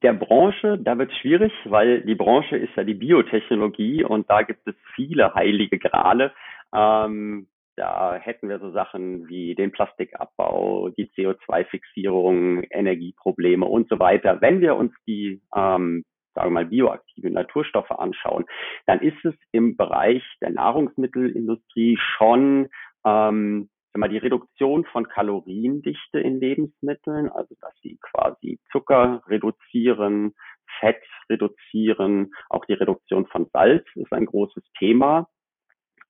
Der 0.03 0.15
Branche, 0.15 0.79
da 0.79 0.97
wird 0.99 1.11
es 1.13 1.19
schwierig, 1.19 1.53
weil 1.65 2.01
die 2.03 2.15
Branche 2.15 2.57
ist 2.57 2.75
ja 2.77 2.85
die 2.85 2.95
Biotechnologie 2.95 4.05
und 4.05 4.29
da 4.31 4.43
gibt 4.43 4.67
es 4.67 4.75
viele 4.95 5.35
heilige 5.35 5.79
Grale. 5.79 6.33
Ähm, 6.75 7.47
da 7.77 8.15
hätten 8.15 8.49
wir 8.49 8.59
so 8.59 8.71
Sachen 8.71 9.29
wie 9.29 9.55
den 9.55 9.71
Plastikabbau, 9.71 10.89
die 10.97 11.11
CO2-Fixierung, 11.11 12.63
Energieprobleme 12.71 13.67
und 13.67 13.89
so 13.91 13.99
weiter. 13.99 14.41
Wenn 14.41 14.63
wir 14.63 14.77
uns 14.77 14.93
die, 15.07 15.43
ähm, 15.55 16.05
sagen 16.35 16.49
wir 16.49 16.51
mal, 16.51 16.67
bioaktiven 16.67 17.35
Naturstoffe 17.35 17.91
anschauen, 17.91 18.47
dann 18.87 19.01
ist 19.01 19.23
es 19.25 19.35
im 19.53 19.77
Bereich 19.77 20.23
der 20.41 20.51
Nahrungsmittelindustrie 20.51 21.99
schon 22.17 22.69
ähm, 23.05 23.69
mal, 23.99 24.09
die 24.09 24.19
Reduktion 24.19 24.85
von 24.87 25.09
Kaloriendichte 25.09 26.21
in 26.21 26.41
Lebensmitteln, 26.41 27.29
also 27.29 27.55
dass 27.61 27.75
sie 27.83 27.99
quasi 28.01 28.61
Zucker 28.71 29.23
reduzieren, 29.29 30.35
Fett 30.81 31.03
reduzieren, 31.29 32.33
auch 32.49 32.65
die 32.65 32.75
Reduktion 32.75 33.27
von 33.27 33.47
Salz 33.53 33.87
ist 33.95 34.13
ein 34.13 34.27
großes 34.27 34.65
Thema. 34.79 35.29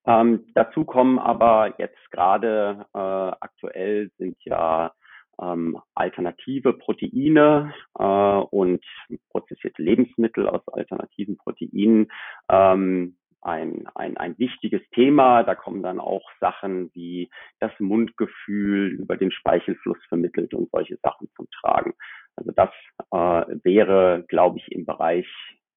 Ähm, 0.06 0.46
dazu 0.54 0.84
kommen 0.84 1.18
aber 1.18 1.74
jetzt 1.78 2.10
gerade 2.10 2.86
äh, 2.94 2.98
aktuell 2.98 4.10
sind 4.18 4.36
ja 4.44 4.92
ähm, 5.40 5.78
alternative 5.94 6.72
Proteine 6.72 7.74
äh, 7.98 8.02
und 8.02 8.84
prozessierte 9.30 9.82
Lebensmittel 9.82 10.48
aus 10.48 10.66
alternativen 10.68 11.36
Proteinen 11.36 12.10
ähm, 12.48 13.16
ein, 13.46 13.86
ein, 13.94 14.16
ein 14.16 14.38
wichtiges 14.38 14.82
Thema. 14.90 15.42
Da 15.44 15.54
kommen 15.54 15.82
dann 15.82 16.00
auch 16.00 16.28
Sachen 16.40 16.90
wie 16.94 17.30
das 17.60 17.72
Mundgefühl 17.78 18.88
über 18.88 19.16
den 19.16 19.30
Speichelfluss 19.30 19.98
vermittelt 20.08 20.52
und 20.52 20.70
solche 20.70 20.96
Sachen 21.02 21.28
zum 21.36 21.48
Tragen. 21.50 21.94
Also 22.36 22.52
das 22.52 22.70
äh, 23.12 23.56
wäre, 23.64 24.24
glaube 24.28 24.58
ich, 24.58 24.70
im 24.72 24.84
Bereich 24.84 25.26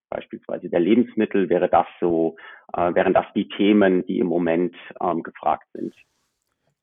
beispielsweise 0.09 0.69
der 0.69 0.79
Lebensmittel 0.79 1.49
wäre 1.49 1.69
das 1.69 1.85
so, 1.99 2.35
äh, 2.73 2.93
wären 2.95 3.13
das 3.13 3.25
die 3.35 3.47
Themen, 3.47 4.05
die 4.05 4.19
im 4.19 4.27
Moment 4.27 4.75
ähm, 5.01 5.23
gefragt 5.23 5.67
sind. 5.73 5.93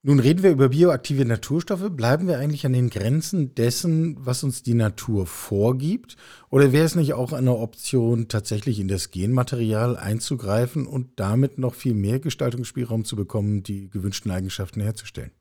Nun 0.08 0.20
reden 0.20 0.44
wir 0.44 0.52
über 0.52 0.68
bioaktive 0.68 1.26
Naturstoffe. 1.26 1.90
Bleiben 1.90 2.28
wir 2.28 2.38
eigentlich 2.38 2.64
an 2.64 2.72
den 2.72 2.90
Grenzen 2.90 3.56
dessen, 3.56 4.14
was 4.25 4.44
uns 4.44 4.62
die 4.62 4.75
Natur 4.75 5.26
vorgibt? 5.26 6.14
Oder 6.48 6.72
wäre 6.72 6.84
es 6.84 6.94
nicht 6.94 7.12
auch 7.14 7.32
eine 7.32 7.56
Option, 7.56 8.28
tatsächlich 8.28 8.78
in 8.78 8.86
das 8.86 9.10
Genmaterial 9.10 9.96
einzugreifen 9.96 10.86
und 10.86 11.18
damit 11.18 11.58
noch 11.58 11.75
viel 11.75 11.94
mehr 11.94 12.20
Gestaltungsspielraum 12.20 13.04
zu 13.04 13.16
bekommen, 13.16 13.64
die 13.64 13.90
gewünschten 13.90 14.30
Eigenschaften 14.30 14.80
herzustellen? 14.80 15.32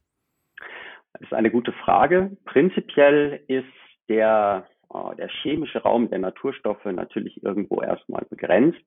Das 1.13 1.21
ist 1.21 1.33
eine 1.33 1.51
gute 1.51 1.71
Frage. 1.71 2.35
Prinzipiell 2.45 3.41
ist 3.47 3.69
der 4.09 4.65
der 5.17 5.27
chemische 5.27 5.81
Raum 5.81 6.09
der 6.09 6.19
Naturstoffe 6.19 6.85
natürlich 6.85 7.43
irgendwo 7.43 7.81
erstmal 7.81 8.25
begrenzt. 8.29 8.81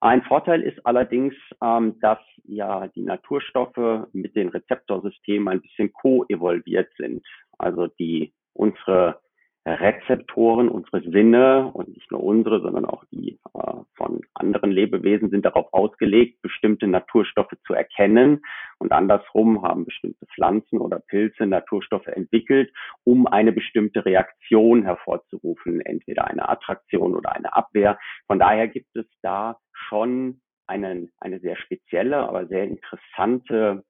Ein 0.00 0.22
Vorteil 0.22 0.62
ist 0.62 0.84
allerdings, 0.86 1.34
ähm, 1.62 1.98
dass 2.00 2.18
ja 2.44 2.88
die 2.88 3.02
Naturstoffe 3.02 4.06
mit 4.12 4.36
den 4.36 4.48
Rezeptorsystemen 4.48 5.48
ein 5.48 5.60
bisschen 5.60 5.92
co-evolviert 5.92 6.88
sind. 6.96 7.24
Also 7.58 7.86
die 7.86 8.32
unsere 8.54 9.20
Rezeptoren, 9.66 10.68
unsere 10.70 11.02
Sinne 11.02 11.70
und 11.72 11.88
nicht 11.88 12.10
nur 12.10 12.22
unsere, 12.22 12.62
sondern 12.62 12.86
auch 12.86 13.04
die 13.10 13.38
äh, 13.54 13.72
von 13.94 14.22
anderen 14.32 14.70
Lebewesen 14.70 15.28
sind 15.28 15.44
darauf 15.44 15.72
ausgelegt, 15.72 16.40
bestimmte 16.40 16.86
Naturstoffe 16.86 17.52
zu 17.66 17.74
erkennen. 17.74 18.42
Und 18.78 18.92
andersrum 18.92 19.62
haben 19.62 19.84
bestimmte 19.84 20.24
Pflanzen 20.34 20.78
oder 20.78 20.98
Pilze 20.98 21.46
Naturstoffe 21.46 22.06
entwickelt, 22.06 22.72
um 23.04 23.26
eine 23.26 23.52
bestimmte 23.52 24.04
Reaktion 24.06 24.82
hervorzurufen, 24.82 25.82
entweder 25.82 26.26
eine 26.26 26.48
Attraktion 26.48 27.14
oder 27.14 27.32
eine 27.34 27.54
Abwehr. 27.54 27.98
Von 28.26 28.38
daher 28.38 28.66
gibt 28.66 28.96
es 28.96 29.06
da 29.20 29.58
schon 29.72 30.40
einen, 30.66 31.10
eine 31.18 31.40
sehr 31.40 31.56
spezielle, 31.56 32.16
aber 32.16 32.46
sehr 32.46 32.64
interessante 32.64 33.84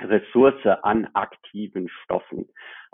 Ressource 0.00 0.64
an 0.82 1.08
aktiven 1.14 1.88
Stoffen. 1.88 2.48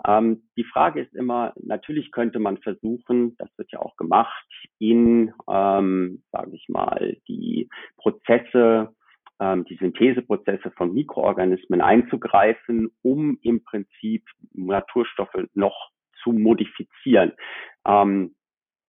Ähm, 0.05 0.43
die 0.57 0.63
Frage 0.63 1.01
ist 1.01 1.13
immer, 1.15 1.53
natürlich 1.57 2.11
könnte 2.11 2.39
man 2.39 2.57
versuchen, 2.57 3.35
das 3.37 3.49
wird 3.57 3.71
ja 3.71 3.79
auch 3.79 3.95
gemacht, 3.97 4.45
in, 4.79 5.33
ähm, 5.49 6.23
sage 6.31 6.55
ich 6.55 6.69
mal, 6.69 7.17
die 7.27 7.69
Prozesse, 7.97 8.93
ähm, 9.39 9.65
die 9.65 9.75
Syntheseprozesse 9.75 10.71
von 10.71 10.93
Mikroorganismen 10.93 11.81
einzugreifen, 11.81 12.91
um 13.01 13.37
im 13.41 13.63
Prinzip 13.63 14.25
Naturstoffe 14.53 15.47
noch 15.53 15.89
zu 16.23 16.31
modifizieren. 16.31 17.33
Ähm, 17.85 18.35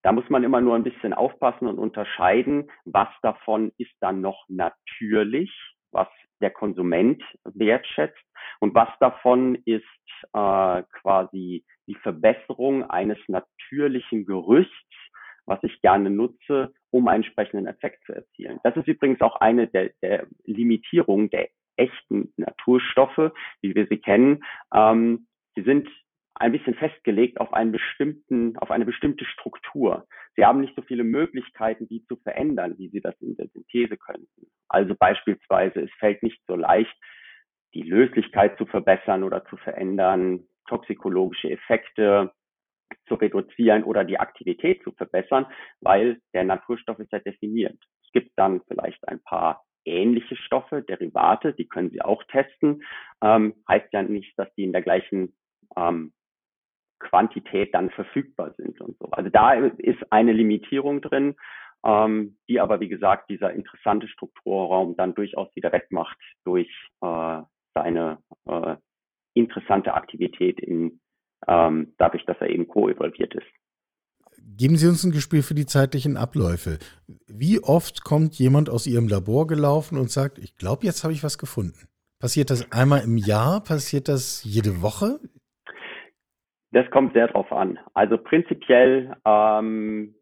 da 0.02 0.12
muss 0.12 0.28
man 0.30 0.44
immer 0.44 0.60
nur 0.60 0.76
ein 0.76 0.84
bisschen 0.84 1.12
aufpassen 1.12 1.66
und 1.66 1.78
unterscheiden, 1.78 2.70
was 2.84 3.08
davon 3.22 3.72
ist 3.76 3.92
dann 4.00 4.20
noch 4.20 4.44
natürlich, 4.48 5.52
was 5.92 6.08
der 6.40 6.50
Konsument 6.50 7.22
wertschätzt 7.44 8.22
und 8.60 8.74
was 8.74 8.88
davon 9.00 9.56
ist 9.64 9.84
äh, 10.32 10.82
quasi 11.00 11.64
die 11.86 11.94
Verbesserung 11.96 12.88
eines 12.88 13.18
natürlichen 13.28 14.26
Gerüsts, 14.26 14.72
was 15.46 15.62
ich 15.62 15.80
gerne 15.80 16.10
nutze, 16.10 16.72
um 16.90 17.08
einen 17.08 17.22
entsprechenden 17.22 17.66
Effekt 17.66 18.04
zu 18.04 18.14
erzielen. 18.14 18.60
Das 18.62 18.76
ist 18.76 18.86
übrigens 18.86 19.20
auch 19.20 19.36
eine 19.36 19.66
der, 19.66 19.90
der 20.02 20.26
Limitierungen 20.44 21.30
der 21.30 21.48
echten 21.76 22.32
Naturstoffe, 22.36 23.32
wie 23.62 23.74
wir 23.74 23.86
sie 23.86 23.98
kennen. 23.98 24.44
Ähm, 24.72 25.26
sie 25.54 25.62
sind 25.62 25.88
ein 26.34 26.52
bisschen 26.52 26.74
festgelegt 26.74 27.40
auf 27.40 27.52
einen 27.52 27.72
bestimmten, 27.72 28.56
auf 28.58 28.70
eine 28.70 28.84
bestimmte 28.84 29.24
Struktur. 29.24 30.06
Sie 30.36 30.44
haben 30.44 30.60
nicht 30.60 30.76
so 30.76 30.82
viele 30.82 31.04
Möglichkeiten, 31.04 31.88
die 31.88 32.04
zu 32.06 32.16
verändern, 32.16 32.76
wie 32.78 32.88
sie 32.88 33.00
das 33.00 33.14
in 33.20 33.36
der 33.36 33.48
Synthese 33.48 33.96
könnten. 33.96 34.46
Also 34.68 34.94
beispielsweise, 34.94 35.80
es 35.80 35.90
fällt 35.98 36.22
nicht 36.22 36.40
so 36.46 36.56
leicht, 36.56 36.94
die 37.74 37.82
Löslichkeit 37.82 38.56
zu 38.58 38.66
verbessern 38.66 39.22
oder 39.22 39.44
zu 39.46 39.56
verändern, 39.56 40.44
toxikologische 40.68 41.50
Effekte 41.50 42.32
zu 43.06 43.14
reduzieren 43.14 43.84
oder 43.84 44.04
die 44.04 44.18
Aktivität 44.18 44.82
zu 44.82 44.92
verbessern, 44.92 45.46
weil 45.80 46.20
der 46.34 46.44
Naturstoff 46.44 46.98
ist 46.98 47.12
ja 47.12 47.18
definiert. 47.20 47.78
Es 48.04 48.12
gibt 48.12 48.32
dann 48.36 48.60
vielleicht 48.66 49.06
ein 49.08 49.22
paar 49.22 49.64
ähnliche 49.84 50.36
Stoffe, 50.36 50.82
Derivate, 50.82 51.52
die 51.54 51.68
können 51.68 51.90
Sie 51.90 52.02
auch 52.02 52.22
testen. 52.24 52.82
Ähm, 53.22 53.54
heißt 53.68 53.92
ja 53.92 54.02
nicht, 54.02 54.38
dass 54.38 54.52
die 54.54 54.64
in 54.64 54.72
der 54.72 54.82
gleichen 54.82 55.34
ähm, 55.76 56.12
Quantität 57.00 57.74
dann 57.74 57.90
verfügbar 57.90 58.54
sind 58.56 58.80
und 58.80 58.96
so. 58.98 59.06
Also 59.10 59.30
da 59.30 59.54
ist 59.54 60.12
eine 60.12 60.32
Limitierung 60.32 61.00
drin, 61.00 61.34
ähm, 61.84 62.36
die 62.48 62.60
aber 62.60 62.80
wie 62.80 62.88
gesagt 62.88 63.30
dieser 63.30 63.52
interessante 63.52 64.06
Strukturraum 64.08 64.96
dann 64.96 65.14
durchaus 65.14 65.48
wieder 65.56 65.72
wettmacht 65.72 66.18
durch 66.44 66.68
äh, 67.02 67.42
seine 67.74 68.18
äh, 68.46 68.76
interessante 69.34 69.94
Aktivität 69.94 70.60
in 70.60 71.00
ähm, 71.48 71.94
dadurch, 71.98 72.24
dass 72.26 72.36
er 72.40 72.50
eben 72.50 72.68
co-evolviert 72.68 73.34
ist. 73.34 73.46
Geben 74.56 74.76
Sie 74.76 74.86
uns 74.86 75.04
ein 75.04 75.12
Gespür 75.12 75.42
für 75.42 75.54
die 75.54 75.66
zeitlichen 75.66 76.16
Abläufe. 76.16 76.78
Wie 77.26 77.62
oft 77.62 78.04
kommt 78.04 78.34
jemand 78.34 78.68
aus 78.68 78.86
Ihrem 78.86 79.08
Labor 79.08 79.46
gelaufen 79.46 79.98
und 79.98 80.10
sagt, 80.10 80.38
ich 80.38 80.56
glaube, 80.56 80.84
jetzt 80.84 81.02
habe 81.02 81.12
ich 81.12 81.22
was 81.22 81.38
gefunden? 81.38 81.88
Passiert 82.18 82.50
das 82.50 82.70
einmal 82.70 83.02
im 83.02 83.16
Jahr? 83.16 83.62
Passiert 83.62 84.08
das 84.08 84.44
jede 84.44 84.82
Woche? 84.82 85.20
Das 86.72 86.88
kommt 86.90 87.14
sehr 87.14 87.28
drauf 87.28 87.50
an. 87.52 87.78
Also 87.94 88.16
prinzipiell 88.16 89.16
ähm, 89.24 90.14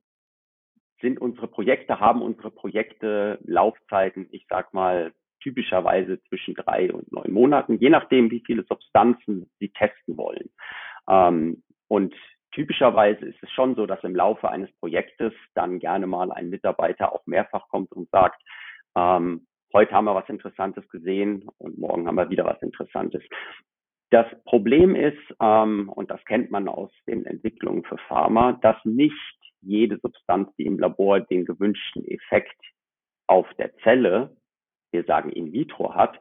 sind 1.00 1.20
unsere 1.20 1.46
Projekte, 1.46 2.00
haben 2.00 2.22
unsere 2.22 2.50
Projekte 2.50 3.38
Laufzeiten, 3.44 4.28
ich 4.30 4.46
sag 4.48 4.72
mal, 4.72 5.12
typischerweise 5.40 6.20
zwischen 6.24 6.54
drei 6.54 6.92
und 6.92 7.12
neun 7.12 7.32
Monaten, 7.32 7.78
je 7.78 7.90
nachdem, 7.90 8.30
wie 8.30 8.42
viele 8.44 8.64
Substanzen 8.64 9.48
sie 9.60 9.68
testen 9.68 10.16
wollen. 10.16 10.50
Ähm, 11.08 11.62
und 11.86 12.14
typischerweise 12.52 13.24
ist 13.24 13.42
es 13.42 13.50
schon 13.50 13.74
so, 13.74 13.86
dass 13.86 14.02
im 14.02 14.16
Laufe 14.16 14.48
eines 14.48 14.72
Projektes 14.78 15.32
dann 15.54 15.78
gerne 15.78 16.06
mal 16.06 16.32
ein 16.32 16.50
Mitarbeiter 16.50 17.12
auch 17.12 17.24
mehrfach 17.26 17.68
kommt 17.68 17.92
und 17.92 18.10
sagt, 18.10 18.42
ähm, 18.96 19.46
heute 19.72 19.92
haben 19.92 20.06
wir 20.06 20.14
was 20.14 20.28
Interessantes 20.28 20.88
gesehen 20.88 21.48
und 21.58 21.78
morgen 21.78 22.06
haben 22.06 22.16
wir 22.16 22.30
wieder 22.30 22.44
was 22.44 22.60
Interessantes. 22.62 23.22
Das 24.10 24.26
Problem 24.44 24.94
ist, 24.94 25.18
ähm, 25.40 25.90
und 25.90 26.10
das 26.10 26.24
kennt 26.24 26.50
man 26.50 26.68
aus 26.68 26.90
den 27.06 27.26
Entwicklungen 27.26 27.84
für 27.84 27.98
Pharma, 28.08 28.52
dass 28.62 28.76
nicht 28.84 29.14
jede 29.60 29.98
Substanz, 29.98 30.54
die 30.56 30.66
im 30.66 30.78
Labor 30.78 31.20
den 31.20 31.44
gewünschten 31.44 32.06
Effekt 32.06 32.60
auf 33.26 33.46
der 33.58 33.76
Zelle, 33.78 34.36
wir 34.92 35.04
sagen 35.04 35.30
in 35.30 35.52
vitro 35.52 35.94
hat, 35.94 36.18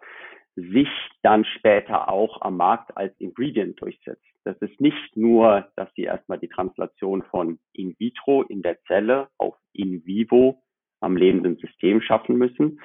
sich 0.56 0.89
dann 1.22 1.46
später 1.46 2.10
auch 2.10 2.41
am 2.41 2.58
Markt 2.58 2.98
als 2.98 3.15
Ingredient 3.20 3.79
durchsetzt. 3.79 4.25
Das 4.44 4.58
ist 4.58 4.82
nicht 4.82 5.15
nur, 5.15 5.67
dass 5.75 5.94
sie 5.94 6.03
erstmal 6.03 6.39
die 6.39 6.50
Translation 6.50 7.22
von 7.24 7.60
in 7.74 7.96
vitro 8.00 8.41
in 8.44 8.62
der 8.63 8.82
Zelle 8.84 9.29
auf 9.38 9.56
in 9.74 10.06
vivo 10.06 10.63
am 11.00 11.15
lebenden 11.15 11.58
System 11.58 12.01
schaffen 12.01 12.38
müssen. 12.38 12.82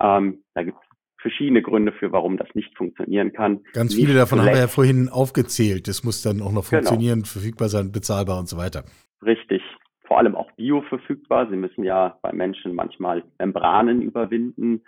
Ähm, 0.00 0.44
da 0.54 0.62
gibt 0.62 0.78
es 0.80 0.87
verschiedene 1.28 1.62
Gründe 1.62 1.92
für, 1.92 2.10
warum 2.10 2.36
das 2.36 2.48
nicht 2.54 2.74
funktionieren 2.76 3.32
kann. 3.32 3.60
Ganz 3.74 3.94
viele 3.94 4.08
nicht 4.08 4.18
davon 4.18 4.40
haben 4.40 4.48
wir 4.48 4.56
ja 4.56 4.66
vorhin 4.66 5.08
aufgezählt. 5.08 5.86
Das 5.86 6.04
muss 6.04 6.22
dann 6.22 6.40
auch 6.40 6.52
noch 6.52 6.68
genau. 6.68 6.82
funktionieren, 6.82 7.20
genau. 7.20 7.28
verfügbar 7.28 7.68
sein, 7.68 7.92
bezahlbar 7.92 8.38
und 8.38 8.48
so 8.48 8.56
weiter. 8.56 8.84
Richtig. 9.22 9.62
Vor 10.06 10.18
allem 10.18 10.34
auch 10.34 10.50
bioverfügbar. 10.52 11.50
Sie 11.50 11.56
müssen 11.56 11.84
ja 11.84 12.18
bei 12.22 12.32
Menschen 12.32 12.74
manchmal 12.74 13.24
Membranen 13.38 14.00
überwinden, 14.00 14.82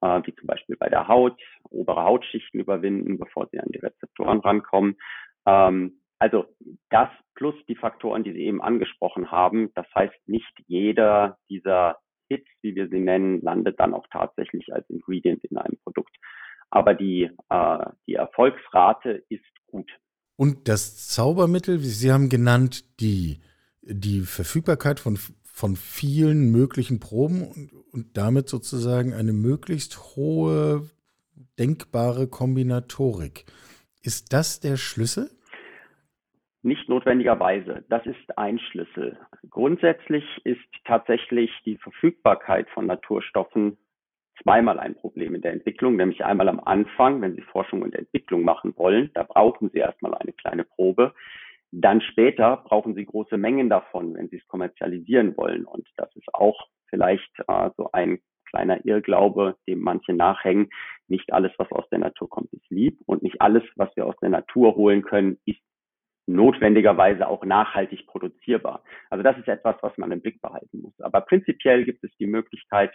äh, 0.00 0.20
wie 0.24 0.34
zum 0.34 0.46
Beispiel 0.46 0.76
bei 0.76 0.88
der 0.88 1.08
Haut, 1.08 1.38
obere 1.68 2.04
Hautschichten 2.04 2.58
überwinden, 2.58 3.18
bevor 3.18 3.48
sie 3.52 3.60
an 3.60 3.68
die 3.68 3.78
Rezeptoren 3.78 4.40
rankommen. 4.40 4.96
Ähm, 5.46 6.00
also 6.18 6.46
das 6.88 7.10
plus 7.34 7.54
die 7.68 7.76
Faktoren, 7.76 8.24
die 8.24 8.32
Sie 8.32 8.44
eben 8.44 8.62
angesprochen 8.62 9.30
haben. 9.30 9.70
Das 9.74 9.86
heißt, 9.94 10.14
nicht 10.26 10.52
jeder 10.68 11.36
dieser 11.50 11.98
Hits, 12.32 12.48
wie 12.62 12.74
wir 12.74 12.88
sie 12.88 13.00
nennen, 13.00 13.40
landet 13.42 13.78
dann 13.78 13.94
auch 13.94 14.06
tatsächlich 14.10 14.72
als 14.72 14.88
Ingredient 14.88 15.44
in 15.44 15.56
einem 15.56 15.76
Produkt. 15.82 16.14
Aber 16.70 16.94
die, 16.94 17.30
äh, 17.50 17.86
die 18.06 18.14
Erfolgsrate 18.14 19.24
ist 19.28 19.44
gut. 19.66 19.90
Und 20.36 20.68
das 20.68 21.08
Zaubermittel, 21.08 21.78
Sie 21.78 22.10
haben 22.10 22.28
genannt, 22.28 23.00
die, 23.00 23.40
die 23.82 24.20
Verfügbarkeit 24.20 24.98
von, 24.98 25.18
von 25.44 25.76
vielen 25.76 26.50
möglichen 26.50 26.98
Proben 26.98 27.46
und, 27.46 27.72
und 27.92 28.16
damit 28.16 28.48
sozusagen 28.48 29.12
eine 29.12 29.34
möglichst 29.34 30.16
hohe 30.16 30.88
denkbare 31.58 32.26
Kombinatorik. 32.26 33.44
Ist 34.02 34.32
das 34.32 34.60
der 34.60 34.76
Schlüssel? 34.76 35.30
Nicht 36.62 36.88
notwendigerweise. 36.88 37.84
Das 37.88 38.06
ist 38.06 38.38
ein 38.38 38.58
Schlüssel. 38.60 39.18
Grundsätzlich 39.50 40.24
ist 40.44 40.60
tatsächlich 40.84 41.50
die 41.64 41.76
Verfügbarkeit 41.76 42.70
von 42.70 42.86
Naturstoffen 42.86 43.78
zweimal 44.42 44.78
ein 44.78 44.94
Problem 44.94 45.34
in 45.34 45.42
der 45.42 45.52
Entwicklung, 45.52 45.96
nämlich 45.96 46.24
einmal 46.24 46.48
am 46.48 46.60
Anfang, 46.60 47.20
wenn 47.20 47.34
Sie 47.34 47.42
Forschung 47.42 47.82
und 47.82 47.94
Entwicklung 47.94 48.42
machen 48.42 48.74
wollen, 48.76 49.10
da 49.14 49.24
brauchen 49.24 49.70
Sie 49.70 49.78
erstmal 49.78 50.14
eine 50.14 50.32
kleine 50.32 50.64
Probe. 50.64 51.14
Dann 51.72 52.00
später 52.00 52.58
brauchen 52.58 52.94
Sie 52.94 53.06
große 53.06 53.36
Mengen 53.36 53.68
davon, 53.68 54.14
wenn 54.14 54.28
Sie 54.28 54.36
es 54.36 54.46
kommerzialisieren 54.46 55.36
wollen. 55.36 55.64
Und 55.64 55.88
das 55.96 56.14
ist 56.16 56.32
auch 56.32 56.68
vielleicht 56.88 57.32
äh, 57.48 57.70
so 57.76 57.90
ein 57.92 58.20
kleiner 58.44 58.84
Irrglaube, 58.84 59.56
dem 59.66 59.80
manche 59.80 60.12
nachhängen. 60.12 60.68
Nicht 61.08 61.32
alles, 61.32 61.52
was 61.56 61.72
aus 61.72 61.88
der 61.90 62.00
Natur 62.00 62.28
kommt, 62.28 62.52
ist 62.52 62.70
lieb 62.70 63.00
und 63.06 63.22
nicht 63.22 63.40
alles, 63.40 63.64
was 63.76 63.94
wir 63.96 64.06
aus 64.06 64.16
der 64.20 64.28
Natur 64.28 64.74
holen 64.76 65.02
können, 65.02 65.38
ist 65.46 65.60
notwendigerweise 66.26 67.26
auch 67.26 67.44
nachhaltig 67.44 68.06
produzierbar. 68.06 68.82
Also 69.10 69.22
das 69.22 69.36
ist 69.38 69.48
etwas, 69.48 69.76
was 69.82 69.96
man 69.98 70.12
im 70.12 70.20
Blick 70.20 70.40
behalten 70.40 70.82
muss. 70.82 70.98
Aber 71.00 71.20
prinzipiell 71.22 71.84
gibt 71.84 72.04
es 72.04 72.10
die 72.18 72.26
Möglichkeit, 72.26 72.92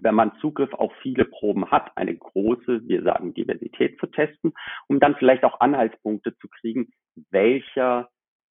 wenn 0.00 0.14
man 0.14 0.36
Zugriff 0.40 0.72
auf 0.72 0.92
viele 1.02 1.24
Proben 1.24 1.70
hat, 1.70 1.96
eine 1.96 2.16
große, 2.16 2.86
wir 2.86 3.02
sagen 3.02 3.34
Diversität 3.34 3.98
zu 4.00 4.06
testen, 4.06 4.52
um 4.88 4.98
dann 4.98 5.14
vielleicht 5.16 5.44
auch 5.44 5.60
Anhaltspunkte 5.60 6.36
zu 6.38 6.48
kriegen, 6.48 6.90
welcher 7.30 8.08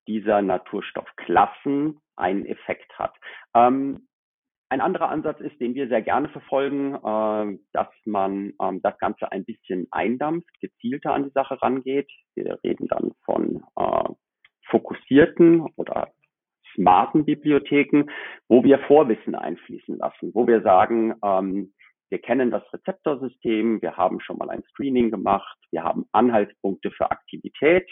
dieser 0.07 0.41
Naturstoffklassen 0.41 1.99
einen 2.15 2.45
Effekt 2.45 2.97
hat. 2.97 3.15
Ähm, 3.53 4.07
ein 4.73 4.81
anderer 4.81 5.09
Ansatz 5.09 5.39
ist, 5.39 5.59
den 5.61 5.75
wir 5.75 5.87
sehr 5.87 6.01
gerne 6.01 6.29
verfolgen, 6.29 6.95
äh, 6.95 7.59
dass 7.73 7.89
man 8.05 8.53
ähm, 8.59 8.81
das 8.81 8.97
Ganze 8.97 9.31
ein 9.31 9.45
bisschen 9.45 9.87
eindampft, 9.91 10.49
gezielter 10.61 11.13
an 11.13 11.25
die 11.25 11.29
Sache 11.29 11.61
rangeht. 11.61 12.09
Wir 12.33 12.57
reden 12.63 12.87
dann 12.87 13.11
von 13.23 13.63
äh, 13.77 14.09
fokussierten 14.69 15.61
oder 15.75 16.11
smarten 16.73 17.23
Bibliotheken, 17.23 18.05
wo 18.47 18.63
wir 18.63 18.79
Vorwissen 18.79 19.35
einfließen 19.35 19.95
lassen, 19.99 20.31
wo 20.33 20.47
wir 20.47 20.63
sagen, 20.63 21.13
ähm, 21.23 21.71
wir 22.09 22.17
kennen 22.19 22.49
das 22.49 22.63
Rezeptorsystem, 22.73 23.79
wir 23.83 23.95
haben 23.95 24.21
schon 24.21 24.39
mal 24.39 24.49
ein 24.49 24.63
Screening 24.71 25.11
gemacht, 25.11 25.57
wir 25.69 25.83
haben 25.83 26.05
Anhaltspunkte 26.13 26.89
für 26.89 27.11
Aktivität. 27.11 27.87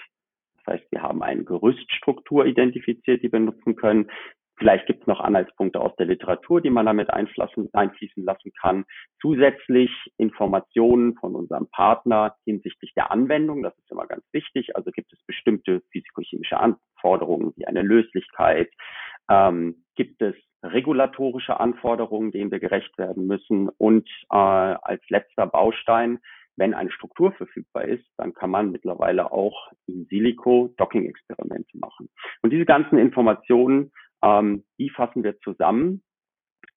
Das 0.65 0.75
heißt, 0.75 0.91
wir 0.91 1.03
haben 1.03 1.21
eine 1.21 1.43
Gerüststruktur 1.43 2.45
identifiziert, 2.45 3.21
die 3.21 3.31
wir 3.31 3.39
nutzen 3.39 3.75
können. 3.75 4.09
Vielleicht 4.57 4.85
gibt 4.85 5.01
es 5.01 5.07
noch 5.07 5.19
Anhaltspunkte 5.19 5.79
aus 5.79 5.95
der 5.95 6.05
Literatur, 6.05 6.61
die 6.61 6.69
man 6.69 6.85
damit 6.85 7.09
einfließen 7.11 8.23
lassen 8.23 8.51
kann. 8.59 8.85
Zusätzlich 9.19 9.89
Informationen 10.17 11.15
von 11.15 11.35
unserem 11.35 11.67
Partner 11.69 12.35
hinsichtlich 12.45 12.93
der 12.93 13.11
Anwendung. 13.11 13.63
Das 13.63 13.75
ist 13.77 13.91
immer 13.91 14.05
ganz 14.05 14.23
wichtig. 14.31 14.75
Also 14.75 14.91
gibt 14.91 15.11
es 15.13 15.19
bestimmte 15.25 15.81
physikochemische 15.91 16.57
Anforderungen 16.59 17.53
wie 17.55 17.65
eine 17.65 17.81
Löslichkeit. 17.81 18.69
Ähm, 19.29 19.83
gibt 19.95 20.21
es 20.21 20.35
regulatorische 20.63 21.59
Anforderungen, 21.59 22.31
denen 22.31 22.51
wir 22.51 22.59
gerecht 22.59 22.97
werden 22.97 23.25
müssen. 23.25 23.69
Und 23.69 24.07
äh, 24.31 24.35
als 24.35 25.01
letzter 25.09 25.47
Baustein, 25.47 26.19
wenn 26.55 26.73
eine 26.73 26.91
Struktur 26.91 27.31
verfügbar 27.31 27.85
ist, 27.85 28.05
dann 28.17 28.33
kann 28.33 28.51
man 28.51 28.71
mittlerweile 28.71 29.31
auch 29.31 29.71
in 29.87 30.05
Silico 30.05 30.73
Docking-Experimente 30.77 31.77
machen. 31.77 32.09
Und 32.41 32.51
diese 32.51 32.65
ganzen 32.65 32.97
Informationen 32.99 33.91
ähm, 34.23 34.63
die 34.79 34.89
fassen 34.89 35.23
wir 35.23 35.39
zusammen 35.39 36.01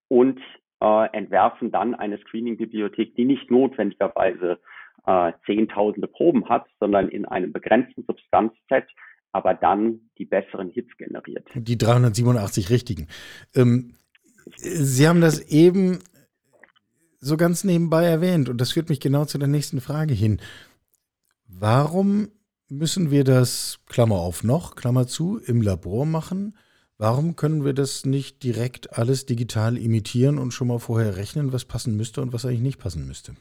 und 0.08 0.40
äh, 0.80 1.06
entwerfen 1.12 1.70
dann 1.70 1.94
eine 1.94 2.18
Screening-Bibliothek, 2.18 3.14
die 3.16 3.24
nicht 3.24 3.50
notwendigerweise 3.50 4.58
äh, 5.06 5.32
zehntausende 5.46 6.08
Proben 6.08 6.48
hat, 6.48 6.66
sondern 6.80 7.08
in 7.08 7.24
einem 7.24 7.52
begrenzten 7.52 8.04
Substanzset 8.04 8.86
aber 9.34 9.52
dann 9.52 10.00
die 10.16 10.26
besseren 10.26 10.70
Hits 10.70 10.96
generiert. 10.96 11.48
Die 11.54 11.76
387 11.76 12.70
richtigen. 12.70 13.08
Ähm, 13.54 13.94
Sie 14.56 15.08
haben 15.08 15.20
das 15.20 15.40
eben 15.40 15.98
so 17.18 17.36
ganz 17.36 17.64
nebenbei 17.64 18.04
erwähnt 18.04 18.48
und 18.48 18.60
das 18.60 18.72
führt 18.72 18.88
mich 18.88 19.00
genau 19.00 19.24
zu 19.24 19.38
der 19.38 19.48
nächsten 19.48 19.80
Frage 19.80 20.14
hin. 20.14 20.40
Warum 21.48 22.28
müssen 22.68 23.10
wir 23.10 23.24
das, 23.24 23.80
Klammer 23.86 24.16
auf 24.16 24.44
noch, 24.44 24.76
Klammer 24.76 25.06
zu, 25.08 25.40
im 25.44 25.62
Labor 25.62 26.06
machen? 26.06 26.56
Warum 27.06 27.36
können 27.36 27.66
wir 27.66 27.74
das 27.74 28.06
nicht 28.06 28.42
direkt 28.42 28.96
alles 28.96 29.26
digital 29.26 29.76
imitieren 29.76 30.38
und 30.38 30.52
schon 30.52 30.68
mal 30.68 30.78
vorher 30.78 31.18
rechnen, 31.18 31.52
was 31.52 31.68
passen 31.68 31.98
müsste 31.98 32.22
und 32.22 32.32
was 32.32 32.46
eigentlich 32.46 32.62
nicht 32.62 32.80
passen 32.80 33.06
müsste? 33.06 33.32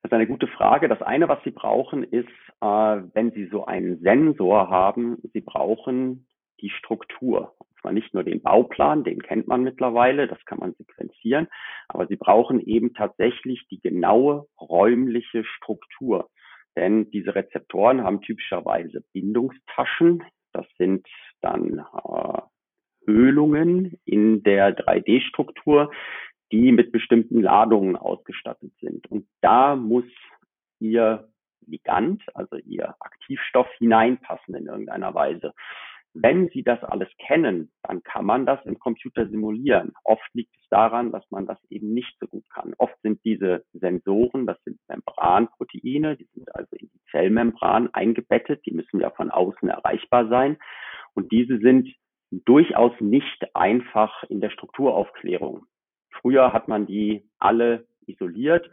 Das 0.00 0.10
ist 0.10 0.12
eine 0.14 0.26
gute 0.26 0.46
Frage. 0.46 0.88
Das 0.88 1.02
eine, 1.02 1.28
was 1.28 1.44
Sie 1.44 1.50
brauchen, 1.50 2.02
ist, 2.02 2.32
äh, 2.62 2.66
wenn 3.12 3.30
Sie 3.32 3.44
so 3.48 3.66
einen 3.66 4.00
Sensor 4.00 4.70
haben, 4.70 5.18
Sie 5.34 5.42
brauchen 5.42 6.26
die 6.62 6.70
Struktur. 6.70 7.52
Und 7.58 7.78
zwar 7.82 7.92
nicht 7.92 8.14
nur 8.14 8.24
den 8.24 8.40
Bauplan, 8.40 9.04
den 9.04 9.20
kennt 9.20 9.46
man 9.46 9.62
mittlerweile, 9.62 10.26
das 10.26 10.42
kann 10.46 10.60
man 10.60 10.72
sequenzieren, 10.78 11.46
aber 11.88 12.06
Sie 12.06 12.16
brauchen 12.16 12.58
eben 12.58 12.94
tatsächlich 12.94 13.66
die 13.70 13.80
genaue 13.80 14.46
räumliche 14.58 15.44
Struktur. 15.44 16.30
Denn 16.74 17.10
diese 17.10 17.34
Rezeptoren 17.34 18.02
haben 18.02 18.22
typischerweise 18.22 19.04
Bindungstaschen. 19.12 20.22
Das 20.54 20.66
sind 20.78 21.06
dann 21.40 21.78
äh, 21.78 22.40
Höhlungen 23.06 23.98
in 24.04 24.42
der 24.42 24.76
3D-Struktur, 24.76 25.90
die 26.52 26.72
mit 26.72 26.92
bestimmten 26.92 27.42
Ladungen 27.42 27.96
ausgestattet 27.96 28.72
sind. 28.80 29.10
Und 29.10 29.26
da 29.40 29.76
muss 29.76 30.04
Ihr 30.78 31.28
Ligand, 31.66 32.22
also 32.34 32.56
Ihr 32.56 32.94
Aktivstoff 33.00 33.68
hineinpassen 33.78 34.54
in 34.54 34.66
irgendeiner 34.66 35.14
Weise. 35.14 35.54
Wenn 36.12 36.48
Sie 36.48 36.64
das 36.64 36.82
alles 36.82 37.08
kennen, 37.18 37.70
dann 37.84 38.02
kann 38.02 38.24
man 38.24 38.44
das 38.44 38.64
im 38.66 38.78
Computer 38.78 39.28
simulieren. 39.28 39.92
Oft 40.02 40.28
liegt 40.34 40.54
es 40.56 40.68
daran, 40.68 41.12
dass 41.12 41.28
man 41.30 41.46
das 41.46 41.58
eben 41.70 41.94
nicht 41.94 42.16
so 42.18 42.26
gut 42.26 42.44
kann. 42.50 42.74
Oft 42.78 43.00
sind 43.02 43.24
diese 43.24 43.64
Sensoren, 43.72 44.46
das 44.46 44.60
sind 44.64 44.80
Membranproteine, 44.88 46.16
die 46.16 46.28
sind 46.34 46.52
also 46.54 46.74
in 46.76 46.90
die 46.92 47.00
Zellmembran 47.12 47.94
eingebettet, 47.94 48.66
die 48.66 48.72
müssen 48.72 49.00
ja 49.00 49.10
von 49.10 49.30
außen 49.30 49.68
erreichbar 49.68 50.28
sein. 50.28 50.58
Und 51.14 51.30
diese 51.30 51.58
sind 51.58 51.88
durchaus 52.30 52.92
nicht 53.00 53.54
einfach 53.54 54.24
in 54.24 54.40
der 54.40 54.50
Strukturaufklärung. 54.50 55.66
Früher 56.10 56.52
hat 56.52 56.66
man 56.66 56.86
die 56.86 57.24
alle 57.38 57.86
isoliert, 58.06 58.68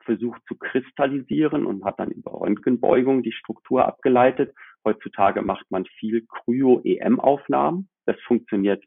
versucht 0.00 0.40
zu 0.46 0.56
kristallisieren 0.56 1.66
und 1.66 1.84
hat 1.84 2.00
dann 2.00 2.10
über 2.10 2.40
Röntgenbeugung 2.40 3.22
die 3.22 3.32
Struktur 3.32 3.84
abgeleitet. 3.84 4.54
Heutzutage 4.88 5.42
macht 5.42 5.70
man 5.70 5.84
viel 5.84 6.26
Kryo-EM-Aufnahmen. 6.26 7.90
Das 8.06 8.16
funktioniert 8.26 8.82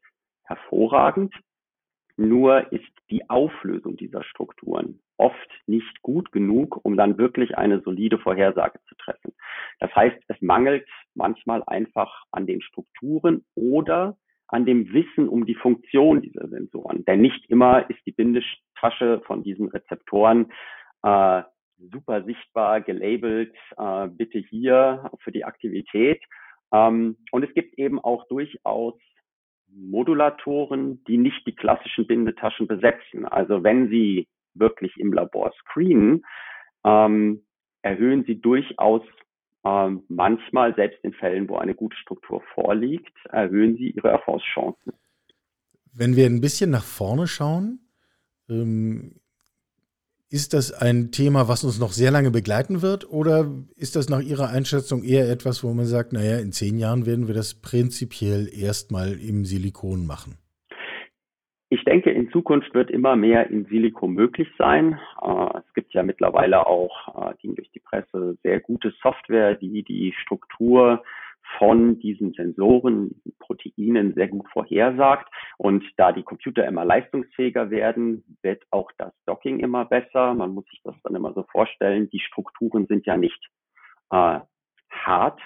hervorragend. 0.45 1.31
Nur 2.17 2.73
ist 2.73 2.91
die 3.11 3.29
Auflösung 3.29 3.97
dieser 3.97 4.23
Strukturen 4.23 4.99
oft 5.17 5.49
nicht 5.67 6.01
gut 6.01 6.31
genug, 6.31 6.79
um 6.83 6.97
dann 6.97 7.19
wirklich 7.19 7.55
eine 7.55 7.81
solide 7.81 8.17
Vorhersage 8.17 8.79
zu 8.89 8.95
treffen. 8.95 9.33
Das 9.79 9.95
heißt, 9.95 10.17
es 10.27 10.41
mangelt 10.41 10.89
manchmal 11.13 11.61
einfach 11.67 12.23
an 12.31 12.47
den 12.47 12.63
Strukturen 12.63 13.45
oder 13.53 14.17
an 14.47 14.65
dem 14.65 14.91
Wissen 14.91 15.29
um 15.29 15.45
die 15.45 15.53
Funktion 15.53 16.23
dieser 16.23 16.47
Sensoren. 16.47 17.05
Denn 17.05 17.21
nicht 17.21 17.47
immer 17.47 17.87
ist 17.91 18.03
die 18.07 18.11
Bindetasche 18.11 19.21
von 19.27 19.43
diesen 19.43 19.67
Rezeptoren 19.67 20.51
äh, 21.03 21.43
super 21.91 22.23
sichtbar 22.23 22.81
gelabelt, 22.81 23.55
äh, 23.77 24.07
bitte 24.07 24.39
hier 24.39 25.09
für 25.19 25.31
die 25.31 25.45
Aktivität. 25.45 26.21
Ähm, 26.71 27.17
und 27.31 27.43
es 27.43 27.53
gibt 27.53 27.77
eben 27.77 27.99
auch 27.99 28.27
durchaus 28.27 28.95
Modulatoren, 29.73 31.03
die 31.05 31.17
nicht 31.17 31.45
die 31.47 31.55
klassischen 31.55 32.05
Bindetaschen 32.05 32.67
besetzen. 32.67 33.25
Also 33.25 33.63
wenn 33.63 33.89
Sie 33.89 34.27
wirklich 34.53 34.97
im 34.97 35.13
Labor 35.13 35.53
screenen, 35.61 36.25
ähm, 36.83 37.43
erhöhen 37.81 38.25
Sie 38.25 38.39
durchaus 38.39 39.01
ähm, 39.63 40.03
manchmal, 40.07 40.75
selbst 40.75 41.03
in 41.03 41.13
Fällen, 41.13 41.47
wo 41.47 41.57
eine 41.57 41.75
gute 41.75 41.95
Struktur 41.97 42.41
vorliegt, 42.53 43.15
erhöhen 43.29 43.75
Sie 43.77 43.91
Ihre 43.91 44.09
Erfolgschancen. 44.09 44.93
Wenn 45.93 46.15
wir 46.15 46.25
ein 46.25 46.41
bisschen 46.41 46.71
nach 46.71 46.83
vorne 46.83 47.27
schauen, 47.27 47.79
ähm, 48.49 49.20
ist 50.31 50.53
das 50.53 50.71
ein 50.71 51.11
Thema, 51.11 51.49
was 51.49 51.65
uns 51.65 51.77
noch 51.77 51.91
sehr 51.91 52.09
lange 52.09 52.31
begleiten 52.31 52.81
wird? 52.81 53.07
Oder 53.11 53.51
ist 53.75 53.97
das 53.97 54.09
nach 54.09 54.21
Ihrer 54.21 54.49
Einschätzung 54.49 55.03
eher 55.03 55.29
etwas, 55.29 55.61
wo 55.61 55.73
man 55.73 55.85
sagt, 55.85 56.13
naja, 56.13 56.39
in 56.39 56.53
zehn 56.53 56.77
Jahren 56.77 57.05
werden 57.05 57.27
wir 57.27 57.35
das 57.35 57.61
prinzipiell 57.61 58.47
erstmal 58.47 59.19
im 59.19 59.43
Silikon 59.43 60.07
machen? 60.07 60.37
Ich 61.67 61.83
denke, 61.83 62.11
in 62.11 62.29
Zukunft 62.31 62.73
wird 62.73 62.89
immer 62.89 63.17
mehr 63.17 63.49
in 63.49 63.65
Silikon 63.65 64.13
möglich 64.13 64.47
sein. 64.57 64.99
Äh, 65.21 65.57
es 65.57 65.73
gibt 65.73 65.93
ja 65.93 66.01
mittlerweile 66.01 66.65
auch, 66.65 67.31
äh, 67.31 67.33
ging 67.41 67.55
durch 67.55 67.69
die 67.71 67.79
Presse, 67.79 68.37
sehr 68.41 68.61
gute 68.61 68.93
Software, 69.01 69.55
die 69.55 69.83
die 69.83 70.13
Struktur 70.21 71.03
von 71.57 71.99
diesen 71.99 72.33
Sensoren, 72.33 73.21
Proteinen 73.39 74.13
sehr 74.13 74.27
gut 74.27 74.47
vorhersagt. 74.51 75.31
Und 75.57 75.83
da 75.97 76.11
die 76.11 76.23
Computer 76.23 76.65
immer 76.65 76.85
leistungsfähiger 76.85 77.69
werden, 77.69 78.23
wird 78.41 78.63
auch 78.71 78.91
das 78.97 79.13
Docking 79.25 79.59
immer 79.59 79.85
besser. 79.85 80.33
Man 80.33 80.53
muss 80.53 80.65
sich 80.65 80.81
das 80.83 80.95
dann 81.03 81.15
immer 81.15 81.33
so 81.33 81.43
vorstellen. 81.51 82.09
Die 82.09 82.19
Strukturen 82.19 82.87
sind 82.87 83.05
ja 83.05 83.17
nicht 83.17 83.49
äh, 84.11 84.39
hart, 84.89 85.41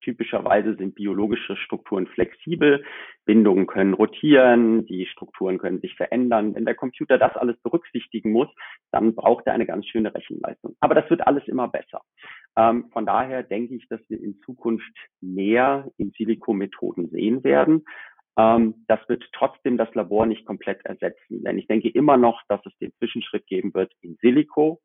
Typischerweise 0.00 0.76
sind 0.76 0.94
biologische 0.94 1.56
Strukturen 1.56 2.06
flexibel, 2.06 2.84
Bindungen 3.24 3.66
können 3.66 3.94
rotieren, 3.94 4.86
die 4.86 5.06
Strukturen 5.06 5.58
können 5.58 5.80
sich 5.80 5.94
verändern. 5.96 6.54
Wenn 6.54 6.64
der 6.64 6.76
Computer 6.76 7.18
das 7.18 7.36
alles 7.36 7.56
berücksichtigen 7.62 8.30
muss, 8.30 8.48
dann 8.92 9.16
braucht 9.16 9.46
er 9.46 9.54
eine 9.54 9.66
ganz 9.66 9.86
schöne 9.86 10.14
Rechenleistung. 10.14 10.76
Aber 10.80 10.94
das 10.94 11.10
wird 11.10 11.26
alles 11.26 11.46
immer 11.48 11.66
besser. 11.66 12.00
Ähm, 12.58 12.90
von 12.92 13.06
daher 13.06 13.44
denke 13.44 13.76
ich, 13.76 13.86
dass 13.88 14.00
wir 14.08 14.20
in 14.20 14.40
Zukunft 14.40 14.92
mehr 15.20 15.88
in 15.96 16.10
Silico-Methoden 16.10 17.08
sehen 17.10 17.44
werden. 17.44 17.84
Ähm, 18.36 18.84
das 18.88 18.98
wird 19.08 19.24
trotzdem 19.32 19.78
das 19.78 19.94
Labor 19.94 20.26
nicht 20.26 20.44
komplett 20.44 20.84
ersetzen, 20.84 21.44
denn 21.44 21.56
ich 21.56 21.68
denke 21.68 21.88
immer 21.88 22.16
noch, 22.16 22.42
dass 22.48 22.60
es 22.66 22.76
den 22.78 22.92
Zwischenschritt 22.98 23.46
geben 23.46 23.72
wird 23.74 23.92
in 24.00 24.16
Silico, 24.20 24.80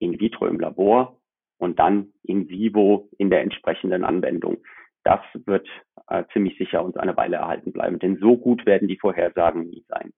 in 0.00 0.18
vitro 0.18 0.48
im 0.48 0.58
Labor 0.58 1.20
und 1.58 1.78
dann 1.78 2.12
in 2.24 2.48
vivo 2.48 3.08
in 3.18 3.30
der 3.30 3.42
entsprechenden 3.42 4.02
Anwendung. 4.02 4.58
Das 5.04 5.20
wird 5.46 5.68
äh, 6.08 6.24
ziemlich 6.32 6.58
sicher 6.58 6.84
uns 6.84 6.96
eine 6.96 7.16
Weile 7.16 7.36
erhalten 7.36 7.72
bleiben, 7.72 8.00
denn 8.00 8.18
so 8.18 8.36
gut 8.36 8.66
werden 8.66 8.88
die 8.88 8.98
Vorhersagen 8.98 9.68
nie 9.68 9.84
sein. 9.88 10.12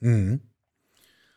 Mhm. 0.00 0.40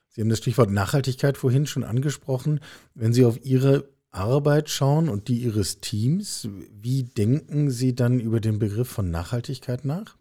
Sie 0.09 0.21
haben 0.21 0.29
das 0.29 0.39
Stichwort 0.39 0.69
Nachhaltigkeit 0.69 1.37
vorhin 1.37 1.65
schon 1.65 1.83
angesprochen. 1.83 2.59
Wenn 2.93 3.13
Sie 3.13 3.25
auf 3.25 3.43
Ihre 3.43 3.92
Arbeit 4.13 4.69
schauen 4.69 5.09
und 5.09 5.27
die 5.27 5.37
Ihres 5.37 5.81
Teams, 5.81 6.47
wie 6.71 7.03
denken 7.03 7.69
Sie 7.69 7.95
dann 7.95 8.19
über 8.19 8.39
den 8.39 8.59
Begriff 8.59 8.89
von 8.89 9.09
Nachhaltigkeit 9.09 9.85
nach? 9.85 10.15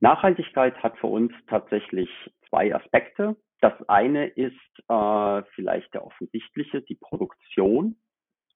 Nachhaltigkeit 0.00 0.76
hat 0.82 0.98
für 0.98 1.06
uns 1.06 1.32
tatsächlich 1.48 2.10
zwei 2.48 2.74
Aspekte. 2.74 3.36
Das 3.60 3.72
eine 3.88 4.26
ist 4.26 4.52
äh, 4.88 5.42
vielleicht 5.54 5.94
der 5.94 6.04
offensichtliche, 6.04 6.82
die 6.82 6.96
Produktion 6.96 7.96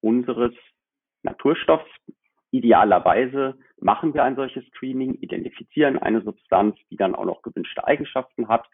unseres 0.02 0.52
Naturstoffs. 1.22 1.88
Idealerweise 2.50 3.58
machen 3.80 4.12
wir 4.12 4.24
ein 4.24 4.36
solches 4.36 4.64
Screening, 4.66 5.14
identifizieren 5.14 5.98
eine 5.98 6.22
Substanz, 6.22 6.76
die 6.90 6.96
dann 6.96 7.14
auch 7.14 7.24
noch 7.24 7.40
gewünschte 7.40 7.86
Eigenschaften 7.86 8.48
hat. 8.48 8.66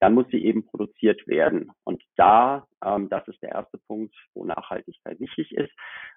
Dann 0.00 0.14
muss 0.14 0.26
sie 0.30 0.44
eben 0.44 0.66
produziert 0.66 1.26
werden. 1.26 1.70
Und 1.84 2.02
da, 2.16 2.66
ähm, 2.84 3.08
das 3.08 3.26
ist 3.28 3.40
der 3.42 3.52
erste 3.52 3.78
Punkt, 3.78 4.14
wo 4.34 4.44
Nachhaltigkeit 4.44 5.20
wichtig 5.20 5.52
ist, 5.52 5.72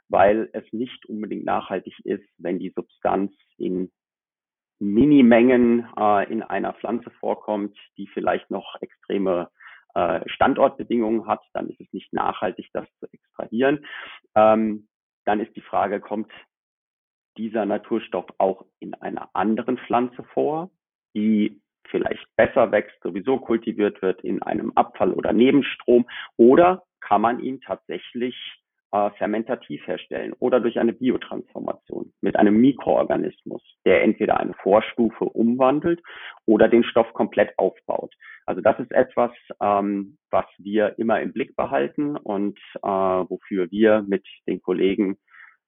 weil 0.10 0.50
es 0.54 0.64
nicht 0.72 1.06
unbedingt 1.06 1.46
nachhaltig 1.46 1.94
ist, 2.06 2.28
wenn 2.38 2.60
die 2.60 2.74
Substanz 2.76 3.34
in 3.58 3.92
Minimengen 4.80 5.88
äh, 5.98 6.32
in 6.32 6.44
einer 6.44 6.74
Pflanze 6.74 7.10
vorkommt, 7.20 7.78
die 7.98 8.08
vielleicht 8.08 8.50
noch 8.50 8.82
extreme 8.82 9.50
äh, 9.96 10.28
Standortbedingungen 10.28 11.28
hat, 11.28 11.42
dann 11.54 11.70
ist 11.70 11.80
es 11.80 11.92
nicht 11.94 12.12
nachhaltig, 12.14 12.70
das 12.74 12.88
zu 13.00 13.08
extrahieren. 13.12 13.86
Ähm, 14.36 14.88
dann 15.26 15.40
ist 15.40 15.56
die 15.56 15.62
Frage, 15.62 16.00
kommt 16.00 16.32
dieser 17.38 17.66
Naturstoff 17.66 18.26
auch 18.38 18.66
in 18.80 18.94
einer 18.96 19.30
anderen 19.34 19.78
Pflanze 19.78 20.24
vor, 20.34 20.72
die 21.16 21.62
vielleicht 21.90 22.26
besser 22.36 22.72
wächst, 22.72 22.96
sowieso 23.02 23.38
kultiviert 23.40 24.02
wird 24.02 24.22
in 24.24 24.42
einem 24.42 24.72
Abfall 24.76 25.14
oder 25.14 25.34
Nebenstrom, 25.34 26.06
oder 26.38 26.84
kann 27.02 27.22
man 27.22 27.40
ihn 27.40 27.62
tatsächlich 27.62 28.36
äh, 28.94 29.10
fermentativ 29.18 29.86
herstellen 29.88 30.34
oder 30.40 30.60
durch 30.60 30.80
eine 30.80 30.94
Biotransformation 30.94 32.14
mit 32.22 32.36
einem 32.36 32.62
Mikroorganismus, 32.62 33.62
der 33.86 34.04
entweder 34.04 34.40
eine 34.40 34.54
Vorstufe 34.54 35.26
umwandelt 35.26 36.02
oder 36.46 36.68
den 36.68 36.84
Stoff 36.84 37.12
komplett 37.14 37.58
aufbaut. 37.58 38.14
Also 38.46 38.62
das 38.62 38.80
ist 38.80 38.92
etwas, 38.92 39.32
ähm, 39.62 40.18
was 40.30 40.46
wir 40.60 40.98
immer 41.00 41.20
im 41.22 41.34
Blick 41.34 41.56
behalten 41.56 42.16
und 42.18 42.60
äh, 42.84 42.88
wofür 42.88 43.72
wir 43.72 44.04
mit 44.08 44.28
den 44.48 44.62
Kollegen 44.62 45.18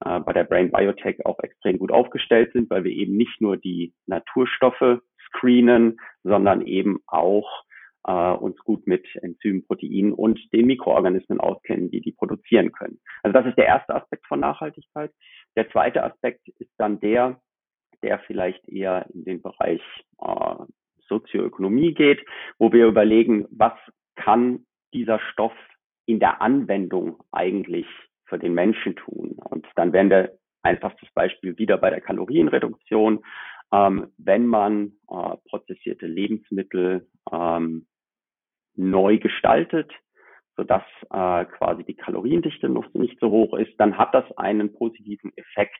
äh, 0.05 0.19
bei 0.19 0.33
der 0.33 0.43
Brain 0.43 0.71
Biotech 0.71 1.25
auch 1.25 1.39
extrem 1.39 1.79
gut 1.79 1.91
aufgestellt 1.91 2.53
sind, 2.53 2.69
weil 2.69 2.83
wir 2.83 2.91
eben 2.91 3.17
nicht 3.17 3.41
nur 3.41 3.57
die 3.57 3.93
Naturstoffe 4.05 4.99
screenen, 5.37 5.99
sondern 6.23 6.61
eben 6.65 6.99
auch 7.07 7.63
äh, 8.07 8.11
uns 8.11 8.57
gut 8.59 8.85
mit 8.87 9.07
Enzymen, 9.15 9.65
Proteinen 9.65 10.13
und 10.13 10.39
den 10.53 10.67
Mikroorganismen 10.67 11.39
auskennen, 11.39 11.89
die 11.89 12.01
die 12.01 12.11
produzieren 12.11 12.71
können. 12.71 12.99
Also 13.23 13.33
das 13.33 13.47
ist 13.47 13.57
der 13.57 13.67
erste 13.67 13.95
Aspekt 13.95 14.25
von 14.27 14.39
Nachhaltigkeit. 14.39 15.11
Der 15.55 15.69
zweite 15.69 16.03
Aspekt 16.03 16.47
ist 16.59 16.71
dann 16.77 16.99
der, 16.99 17.39
der 18.01 18.19
vielleicht 18.19 18.67
eher 18.69 19.07
in 19.13 19.25
den 19.25 19.41
Bereich 19.41 19.81
äh, 20.21 20.55
Sozioökonomie 21.07 21.93
geht, 21.93 22.25
wo 22.57 22.71
wir 22.71 22.87
überlegen, 22.87 23.45
was 23.51 23.73
kann 24.15 24.65
dieser 24.93 25.19
Stoff 25.31 25.53
in 26.05 26.19
der 26.19 26.41
Anwendung 26.41 27.17
eigentlich 27.31 27.87
für 28.25 28.39
den 28.39 28.53
Menschen 28.53 28.95
tun. 28.95 29.37
Und 29.49 29.67
dann 29.75 29.93
wären 29.93 30.09
wir 30.09 30.37
einfachstes 30.61 31.09
Beispiel 31.13 31.57
wieder 31.57 31.77
bei 31.77 31.89
der 31.89 32.01
Kalorienreduktion. 32.01 33.23
Ähm, 33.73 34.11
wenn 34.17 34.45
man 34.45 34.93
äh, 35.09 35.37
prozessierte 35.49 36.07
Lebensmittel 36.07 37.07
ähm, 37.31 37.87
neu 38.75 39.17
gestaltet, 39.17 39.91
sodass 40.55 40.83
äh, 41.11 41.45
quasi 41.45 41.83
die 41.83 41.95
Kaloriendichte 41.95 42.69
noch 42.69 42.93
nicht 42.93 43.19
so 43.19 43.29
hoch 43.29 43.57
ist, 43.57 43.73
dann 43.77 43.97
hat 43.97 44.13
das 44.13 44.25
einen 44.37 44.73
positiven 44.73 45.31
Effekt 45.35 45.79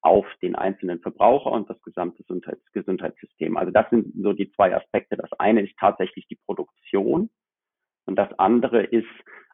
auf 0.00 0.26
den 0.42 0.54
einzelnen 0.54 1.00
Verbraucher 1.00 1.50
und 1.52 1.68
das 1.68 1.80
gesamte 1.82 2.22
Gesundheits 2.22 2.64
Gesundheitssystem. 2.72 3.56
Also 3.56 3.72
das 3.72 3.88
sind 3.90 4.12
so 4.22 4.32
die 4.32 4.50
zwei 4.52 4.74
Aspekte. 4.74 5.16
Das 5.16 5.32
eine 5.38 5.62
ist 5.62 5.76
tatsächlich 5.78 6.26
die 6.28 6.38
Produktion 6.44 7.30
und 8.06 8.16
das 8.16 8.32
andere 8.38 8.82
ist 8.84 9.06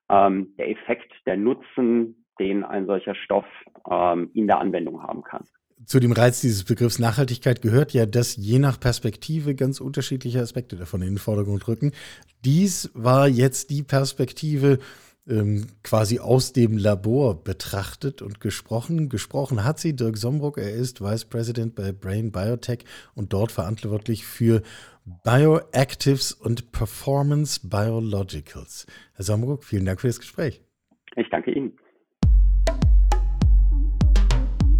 ähm, 0.09 0.55
der 0.59 0.71
Effekt, 0.71 1.13
der 1.27 1.37
Nutzen, 1.37 2.27
den 2.39 2.65
ein 2.65 2.87
solcher 2.87 3.15
Stoff 3.15 3.47
ähm, 3.91 4.31
in 4.35 4.47
der 4.47 4.59
Anwendung 4.59 5.03
haben 5.03 5.23
kann 5.23 5.47
zu 5.87 6.01
dem 6.01 6.13
Reiz 6.13 6.41
dieses 6.41 6.65
Begriffs 6.65 6.99
Nachhaltigkeit 6.99 7.63
gehört 7.63 7.93
ja, 7.93 8.07
dass 8.07 8.37
je 8.37 8.59
nach 8.59 8.79
Perspektive 8.79 9.55
ganz 9.55 9.81
unterschiedliche 9.81 10.41
Aspekte 10.41 10.77
davon 10.77 11.03
in 11.03 11.15
den 11.15 11.19
Vordergrund 11.19 11.67
rücken. 11.69 11.93
Dies 12.45 12.91
war 12.95 13.29
jetzt 13.29 13.71
die 13.71 13.83
Perspektive 13.83 14.79
ähm, 15.29 15.67
quasi 15.83 16.19
aus 16.19 16.53
dem 16.53 16.77
Labor 16.77 17.43
betrachtet 17.45 18.23
und 18.23 18.41
gesprochen. 18.41 19.09
Gesprochen 19.09 19.65
hat 19.65 19.79
sie 19.79 19.95
Dirk 19.95 20.17
Sombruck. 20.17 20.59
Er 20.59 20.73
ist 20.73 21.01
Vice 21.01 21.25
President 21.27 21.75
bei 21.75 21.93
Brain 21.93 22.33
Biotech 22.33 22.85
und 23.15 23.33
dort 23.33 23.53
verantwortlich 23.53 24.25
für 24.25 24.63
Bioactives 25.25 26.33
und 26.33 26.73
Performance 26.73 27.69
Biologicals. 27.69 28.87
Herr 29.15 29.25
Sombruck, 29.25 29.65
vielen 29.65 29.85
Dank 29.85 30.01
für 30.01 30.09
das 30.09 30.21
Gespräch. 30.21 30.61
Ich 31.17 31.29
danke 31.31 31.53
Ihnen. 31.53 31.77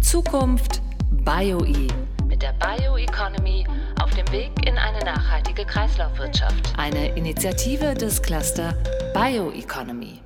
Zukunft 0.01 0.81
BioE 1.25 1.87
mit 2.27 2.41
der 2.41 2.53
Bioeconomy 2.59 3.65
auf 4.01 4.09
dem 4.11 4.29
Weg 4.33 4.51
in 4.67 4.77
eine 4.77 4.99
nachhaltige 5.05 5.63
Kreislaufwirtschaft. 5.63 6.73
Eine 6.77 7.15
Initiative 7.15 7.93
des 7.93 8.21
Cluster 8.21 8.73
Bioeconomy. 9.13 10.19